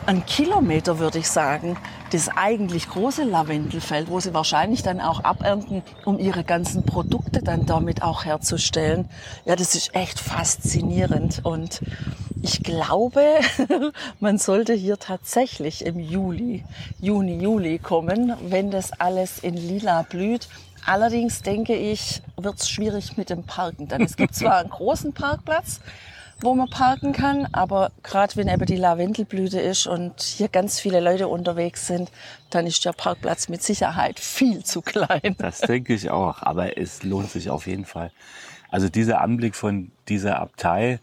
einen 0.06 0.24
Kilometer, 0.24 0.98
würde 0.98 1.18
ich 1.18 1.28
sagen, 1.28 1.76
das 2.12 2.28
eigentlich 2.28 2.88
große 2.88 3.24
Lavendelfeld, 3.24 4.08
wo 4.08 4.20
sie 4.20 4.34
wahrscheinlich 4.34 4.82
dann 4.84 5.00
auch 5.00 5.24
abernten, 5.24 5.82
um 6.04 6.18
ihre 6.20 6.44
ganzen 6.44 6.84
Produkte 6.84 7.42
dann 7.42 7.66
damit 7.66 8.02
auch 8.02 8.24
herzustellen. 8.24 9.08
Ja, 9.44 9.56
das 9.56 9.74
ist 9.74 9.96
echt 9.96 10.20
faszinierend 10.20 11.40
und 11.44 11.80
ich 12.44 12.62
glaube, 12.62 13.40
man 14.20 14.36
sollte 14.36 14.74
hier 14.74 14.98
tatsächlich 14.98 15.86
im 15.86 15.98
Juli, 15.98 16.62
Juni, 17.00 17.42
Juli 17.42 17.78
kommen, 17.78 18.34
wenn 18.42 18.70
das 18.70 18.92
alles 18.92 19.38
in 19.38 19.54
lila 19.54 20.02
blüht. 20.02 20.48
Allerdings 20.84 21.40
denke 21.40 21.74
ich, 21.74 22.20
wird 22.36 22.60
es 22.60 22.68
schwierig 22.68 23.16
mit 23.16 23.30
dem 23.30 23.44
Parken. 23.44 23.88
Denn 23.88 24.02
es 24.02 24.16
gibt 24.16 24.34
zwar 24.34 24.58
einen 24.58 24.68
großen 24.78 25.14
Parkplatz, 25.14 25.80
wo 26.42 26.54
man 26.54 26.68
parken 26.68 27.14
kann, 27.14 27.48
aber 27.52 27.92
gerade 28.02 28.36
wenn 28.36 28.48
eben 28.48 28.66
die 28.66 28.76
Lavendelblüte 28.76 29.58
ist 29.58 29.86
und 29.86 30.20
hier 30.20 30.48
ganz 30.48 30.78
viele 30.78 31.00
Leute 31.00 31.28
unterwegs 31.28 31.86
sind, 31.86 32.12
dann 32.50 32.66
ist 32.66 32.84
der 32.84 32.92
Parkplatz 32.92 33.48
mit 33.48 33.62
Sicherheit 33.62 34.20
viel 34.20 34.62
zu 34.64 34.82
klein. 34.82 35.34
Das 35.38 35.60
denke 35.60 35.94
ich 35.94 36.10
auch, 36.10 36.42
aber 36.42 36.76
es 36.76 37.04
lohnt 37.04 37.30
sich 37.30 37.48
auf 37.48 37.66
jeden 37.66 37.86
Fall. 37.86 38.10
Also 38.68 38.88
dieser 38.88 39.20
Anblick 39.20 39.54
von 39.54 39.92
dieser 40.08 40.40
Abtei, 40.40 40.98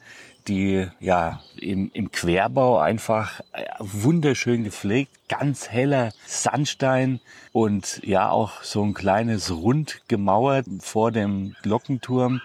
die 0.48 0.88
ja 1.00 1.42
im, 1.58 1.92
im 1.94 2.12
Querbau 2.12 2.80
einfach 2.80 3.42
äh, 3.54 3.66
wunderschön 3.80 4.64
gepflegt, 4.64 5.12
ganz 5.30 5.70
heller 5.70 6.12
Sandstein 6.26 7.20
und 7.52 8.02
ja 8.04 8.30
auch 8.30 8.64
so 8.64 8.84
ein 8.84 8.94
kleines 8.94 9.52
Rund 9.52 10.02
gemauert 10.08 10.66
vor 10.80 11.12
dem 11.12 11.56
Glockenturm. 11.62 12.42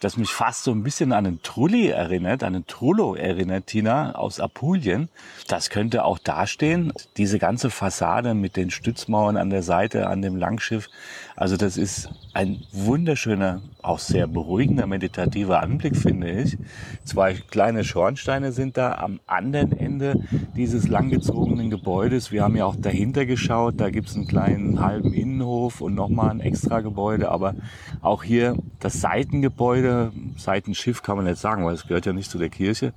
das 0.00 0.16
mich 0.16 0.30
fast 0.30 0.64
so 0.64 0.72
ein 0.72 0.82
bisschen 0.82 1.12
an 1.12 1.26
einen 1.26 1.42
Trulli 1.42 1.88
erinnert, 1.88 2.42
an 2.42 2.54
einen 2.54 2.66
Trullo 2.66 3.14
erinnert, 3.14 3.66
Tina, 3.66 4.14
aus 4.14 4.40
Apulien. 4.40 5.10
Das 5.46 5.68
könnte 5.68 6.04
auch 6.04 6.18
dastehen. 6.18 6.92
Diese 7.18 7.38
ganze 7.38 7.68
Fassade 7.68 8.32
mit 8.34 8.56
den 8.56 8.70
Stützmauern 8.70 9.36
an 9.36 9.50
der 9.50 9.62
Seite, 9.62 10.06
an 10.06 10.22
dem 10.22 10.36
Langschiff. 10.36 10.88
Also 11.36 11.58
das 11.58 11.76
ist 11.76 12.08
ein 12.32 12.62
wunderschöner, 12.72 13.62
auch 13.82 13.98
sehr 13.98 14.26
beruhigender, 14.26 14.86
meditativer 14.86 15.60
Anblick, 15.62 15.96
finde 15.96 16.30
ich. 16.30 16.56
Zwei 17.04 17.34
kleine 17.34 17.82
Schornsteine 17.82 18.52
sind 18.52 18.76
da 18.76 18.94
am 18.94 19.20
anderen 19.26 19.72
Ende 19.72 20.20
dieses 20.56 20.86
langgezogenen 20.86 21.70
Gebäudes. 21.70 22.30
Wir 22.30 22.44
haben 22.44 22.56
ja 22.56 22.66
auch 22.66 22.76
dahinter 22.76 23.26
geschaut. 23.26 23.80
Da 23.80 23.90
gibt's 23.90 24.14
einen 24.14 24.28
kleinen 24.28 24.80
halben 24.80 25.12
Innenhof 25.12 25.80
und 25.80 25.94
nochmal 25.94 26.30
ein 26.30 26.40
extra 26.40 26.80
Gebäude. 26.80 27.30
Aber 27.30 27.54
auch 28.00 28.22
hier 28.22 28.56
das 28.78 29.00
Seitengebäude, 29.00 30.12
Seitenschiff 30.36 31.02
kann 31.02 31.16
man 31.16 31.26
nicht 31.26 31.38
sagen, 31.38 31.64
weil 31.64 31.74
es 31.74 31.86
gehört 31.86 32.06
ja 32.06 32.12
nicht 32.12 32.30
zu 32.30 32.38
der 32.38 32.50
Kirche. 32.50 32.92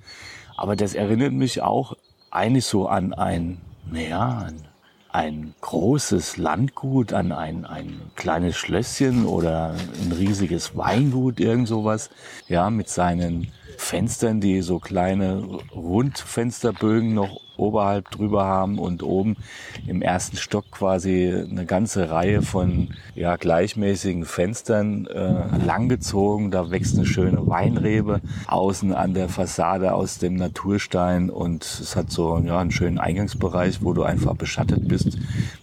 Aber 0.57 0.75
das 0.75 0.93
erinnert 0.93 1.33
mich 1.33 1.61
auch 1.61 1.95
eigentlich 2.29 2.65
so 2.65 2.87
an 2.87 3.13
ein, 3.13 3.57
naja, 3.91 4.45
ein, 4.47 4.72
ein 5.13 5.53
großes 5.61 6.37
Landgut, 6.37 7.13
an 7.13 7.31
ein, 7.31 7.65
ein 7.65 8.01
kleines 8.15 8.57
Schlösschen 8.57 9.25
oder 9.25 9.75
ein 10.03 10.11
riesiges 10.11 10.75
Weingut, 10.75 11.39
irgend 11.39 11.67
sowas. 11.67 12.09
Ja, 12.49 12.69
mit 12.71 12.89
seinen 12.89 13.51
Fenstern, 13.77 14.41
die 14.41 14.61
so 14.61 14.79
kleine 14.79 15.43
Rundfensterbögen 15.73 17.13
noch 17.13 17.41
oberhalb 17.57 18.09
drüber 18.09 18.45
haben 18.45 18.79
und 18.79 19.03
oben 19.03 19.37
im 19.87 20.01
ersten 20.01 20.37
Stock 20.37 20.71
quasi 20.71 21.31
eine 21.31 21.65
ganze 21.65 22.09
Reihe 22.09 22.41
von 22.41 22.89
ja, 23.15 23.35
gleichmäßigen 23.35 24.25
Fenstern 24.25 25.05
äh, 25.07 25.57
langgezogen. 25.65 26.51
Da 26.51 26.71
wächst 26.71 26.95
eine 26.95 27.05
schöne 27.05 27.47
Weinrebe 27.47 28.21
außen 28.47 28.93
an 28.93 29.13
der 29.13 29.29
Fassade 29.29 29.93
aus 29.93 30.17
dem 30.17 30.35
Naturstein 30.35 31.29
und 31.29 31.63
es 31.63 31.95
hat 31.95 32.11
so 32.11 32.37
ja, 32.39 32.59
einen 32.59 32.71
schönen 32.71 32.97
Eingangsbereich, 32.97 33.83
wo 33.83 33.93
du 33.93 34.03
einfach 34.03 34.35
beschattet 34.35 34.87
bist 34.87 35.17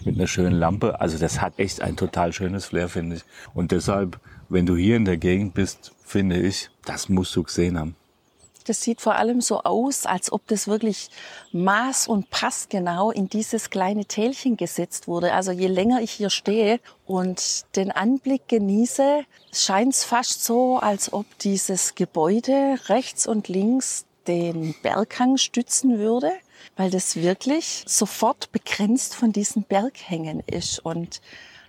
mit 0.04 0.16
einer 0.16 0.26
schönen 0.26 0.58
Lampe. 0.58 1.00
Also 1.00 1.18
das 1.18 1.40
hat 1.40 1.58
echt 1.58 1.82
ein 1.82 1.96
total 1.96 2.32
schönes 2.32 2.66
Flair, 2.66 2.88
finde 2.88 3.16
ich. 3.16 3.24
Und 3.54 3.72
deshalb, 3.72 4.20
wenn 4.48 4.66
du 4.66 4.76
hier 4.76 4.96
in 4.96 5.04
der 5.04 5.16
Gegend 5.16 5.54
bist, 5.54 5.92
finde 6.10 6.40
ich, 6.40 6.68
das 6.84 7.08
musst 7.08 7.34
du 7.36 7.42
gesehen 7.42 7.78
haben. 7.78 7.96
Das 8.66 8.82
sieht 8.82 9.00
vor 9.00 9.14
allem 9.16 9.40
so 9.40 9.62
aus, 9.62 10.06
als 10.06 10.30
ob 10.30 10.46
das 10.46 10.68
wirklich 10.68 11.08
maß- 11.52 12.08
und 12.08 12.30
passgenau 12.30 13.10
in 13.10 13.28
dieses 13.28 13.70
kleine 13.70 14.04
Tälchen 14.04 14.56
gesetzt 14.56 15.08
wurde. 15.08 15.32
Also 15.32 15.50
je 15.50 15.66
länger 15.66 16.02
ich 16.02 16.10
hier 16.10 16.30
stehe 16.30 16.78
und 17.06 17.64
den 17.76 17.90
Anblick 17.90 18.48
genieße, 18.48 19.24
scheint 19.52 19.94
es 19.94 20.04
fast 20.04 20.44
so, 20.44 20.76
als 20.78 21.12
ob 21.12 21.26
dieses 21.38 21.94
Gebäude 21.94 22.78
rechts 22.88 23.26
und 23.26 23.48
links 23.48 24.04
den 24.26 24.74
Berghang 24.82 25.38
stützen 25.38 25.98
würde, 25.98 26.30
weil 26.76 26.90
das 26.90 27.16
wirklich 27.16 27.84
sofort 27.86 28.52
begrenzt 28.52 29.14
von 29.14 29.32
diesen 29.32 29.64
Berghängen 29.64 30.42
ist 30.46 30.80
und 30.80 31.22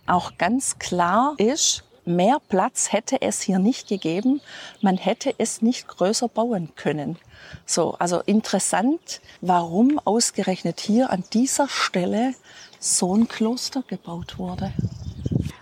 auch 0.08 0.38
ganz 0.38 0.77
klar 0.77 1.36
ist, 1.38 1.84
mehr 2.15 2.39
Platz 2.50 2.91
hätte 2.91 3.21
es 3.21 3.41
hier 3.41 3.60
nicht 3.60 3.88
gegeben. 3.88 4.41
Man 4.82 4.97
hätte 4.97 5.34
es 5.38 5.62
nicht 5.62 5.88
größer 5.88 6.28
bauen 6.28 6.69
können. 6.76 7.17
So, 7.65 7.93
also 8.00 8.21
interessant, 8.21 9.21
warum 9.41 10.00
ausgerechnet 10.00 10.80
hier 10.80 11.12
an 11.12 11.24
dieser 11.34 11.67
Stelle 11.67 12.34
so 12.80 13.15
ein 13.15 13.28
Kloster 13.28 13.84
gebaut 13.88 14.38
wurde. 14.38 14.74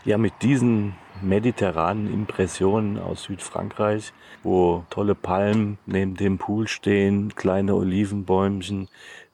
Ja, 0.06 0.18
mit 0.18 0.34
diesen 0.42 0.96
mediterranen 1.22 2.12
Impressionen 2.12 2.98
aus 2.98 3.24
Südfrankreich, 3.24 4.14
wo 4.44 4.86
tolle 4.90 5.16
Palmen 5.16 5.78
neben 5.86 6.16
dem 6.16 6.38
Pool 6.38 6.68
stehen, 6.68 7.36
kleine 7.36 7.76
Olivenbäumchen, 7.76 8.88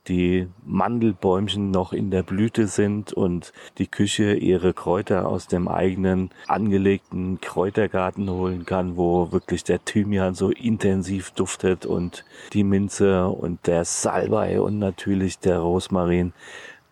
die 0.07 0.47
Mandelbäumchen 0.65 1.71
noch 1.71 1.93
in 1.93 2.11
der 2.11 2.23
Blüte 2.23 2.67
sind 2.67 3.13
und 3.13 3.53
die 3.77 3.87
Küche 3.87 4.33
ihre 4.33 4.73
Kräuter 4.73 5.27
aus 5.27 5.47
dem 5.47 5.67
eigenen 5.67 6.29
angelegten 6.47 7.41
Kräutergarten 7.41 8.29
holen 8.29 8.65
kann, 8.65 8.97
wo 8.97 9.31
wirklich 9.31 9.63
der 9.63 9.83
Thymian 9.83 10.35
so 10.35 10.49
intensiv 10.49 11.31
duftet 11.31 11.85
und 11.85 12.23
die 12.53 12.63
Minze 12.63 13.27
und 13.27 13.67
der 13.67 13.85
Salbei 13.85 14.61
und 14.61 14.79
natürlich 14.79 15.39
der 15.39 15.59
Rosmarin. 15.59 16.33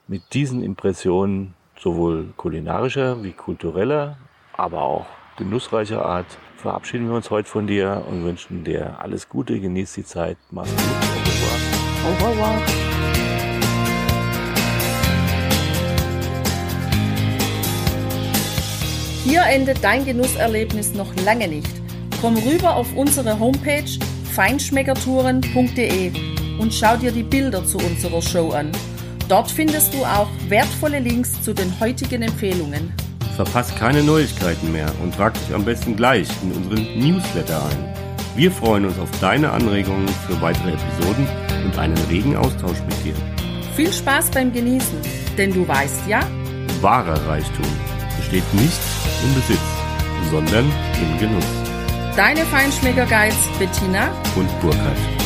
Mit 0.07 0.33
diesen 0.33 0.63
Impressionen 0.63 1.53
sowohl 1.79 2.33
kulinarischer 2.37 3.23
wie 3.23 3.31
kultureller, 3.31 4.17
aber 4.53 4.81
auch 4.81 5.05
genussreicher 5.37 6.05
Art 6.05 6.27
verabschieden 6.57 7.09
wir 7.09 7.15
uns 7.15 7.29
heute 7.29 7.49
von 7.49 7.67
dir 7.67 8.03
und 8.09 8.23
wünschen 8.23 8.63
dir 8.63 8.99
alles 8.99 9.27
Gute, 9.29 9.59
genieß 9.59 9.93
die 9.93 10.05
Zeit, 10.05 10.37
mach's 10.51 10.71
gut. 10.71 11.32
Revoir. 12.03 12.61
Hier 19.23 19.41
endet 19.43 19.83
dein 19.83 20.03
Genusserlebnis 20.05 20.93
noch 20.93 21.15
lange 21.25 21.47
nicht. 21.47 21.69
Komm 22.21 22.37
rüber 22.37 22.75
auf 22.75 22.87
unsere 22.95 23.39
Homepage 23.39 23.89
feinschmeckertouren.de 24.35 26.11
und 26.59 26.73
schau 26.73 26.97
dir 26.97 27.11
die 27.11 27.23
Bilder 27.23 27.65
zu 27.65 27.77
unserer 27.77 28.21
Show 28.21 28.51
an. 28.51 28.71
Dort 29.29 29.49
findest 29.49 29.93
du 29.93 30.03
auch 30.03 30.27
wertvolle 30.49 30.99
Links 30.99 31.41
zu 31.41 31.53
den 31.53 31.79
heutigen 31.79 32.21
Empfehlungen. 32.21 32.93
Verpasst 33.35 33.75
keine 33.77 34.03
Neuigkeiten 34.03 34.71
mehr 34.71 34.91
und 35.01 35.15
trag 35.15 35.33
dich 35.33 35.55
am 35.55 35.63
besten 35.65 35.95
gleich 35.95 36.27
in 36.43 36.51
unseren 36.51 36.99
Newsletter 36.99 37.63
ein. 37.63 37.95
Wir 38.35 38.51
freuen 38.51 38.85
uns 38.85 38.99
auf 38.99 39.09
deine 39.21 39.51
Anregungen 39.51 40.07
für 40.27 40.39
weitere 40.41 40.73
Episoden 40.73 41.27
und 41.63 41.77
einen 41.77 41.97
regen 42.09 42.35
Austausch 42.35 42.79
mit 42.87 43.05
dir. 43.05 43.15
Viel 43.75 43.91
Spaß 43.91 44.31
beim 44.31 44.51
Genießen, 44.51 44.99
denn 45.37 45.53
du 45.53 45.67
weißt 45.67 46.07
ja, 46.07 46.21
wahrer 46.81 47.19
Reichtum 47.27 47.65
besteht 48.17 48.53
nicht 48.53 48.79
im 49.23 49.33
Besitz, 49.33 49.59
sondern 50.29 50.65
im 51.01 51.19
Genuss. 51.19 51.45
Deine 52.15 52.41
Feinschmecker 52.41 53.05
Guides 53.05 53.47
Bettina 53.57 54.11
und 54.35 54.47
Burkhard. 54.61 55.22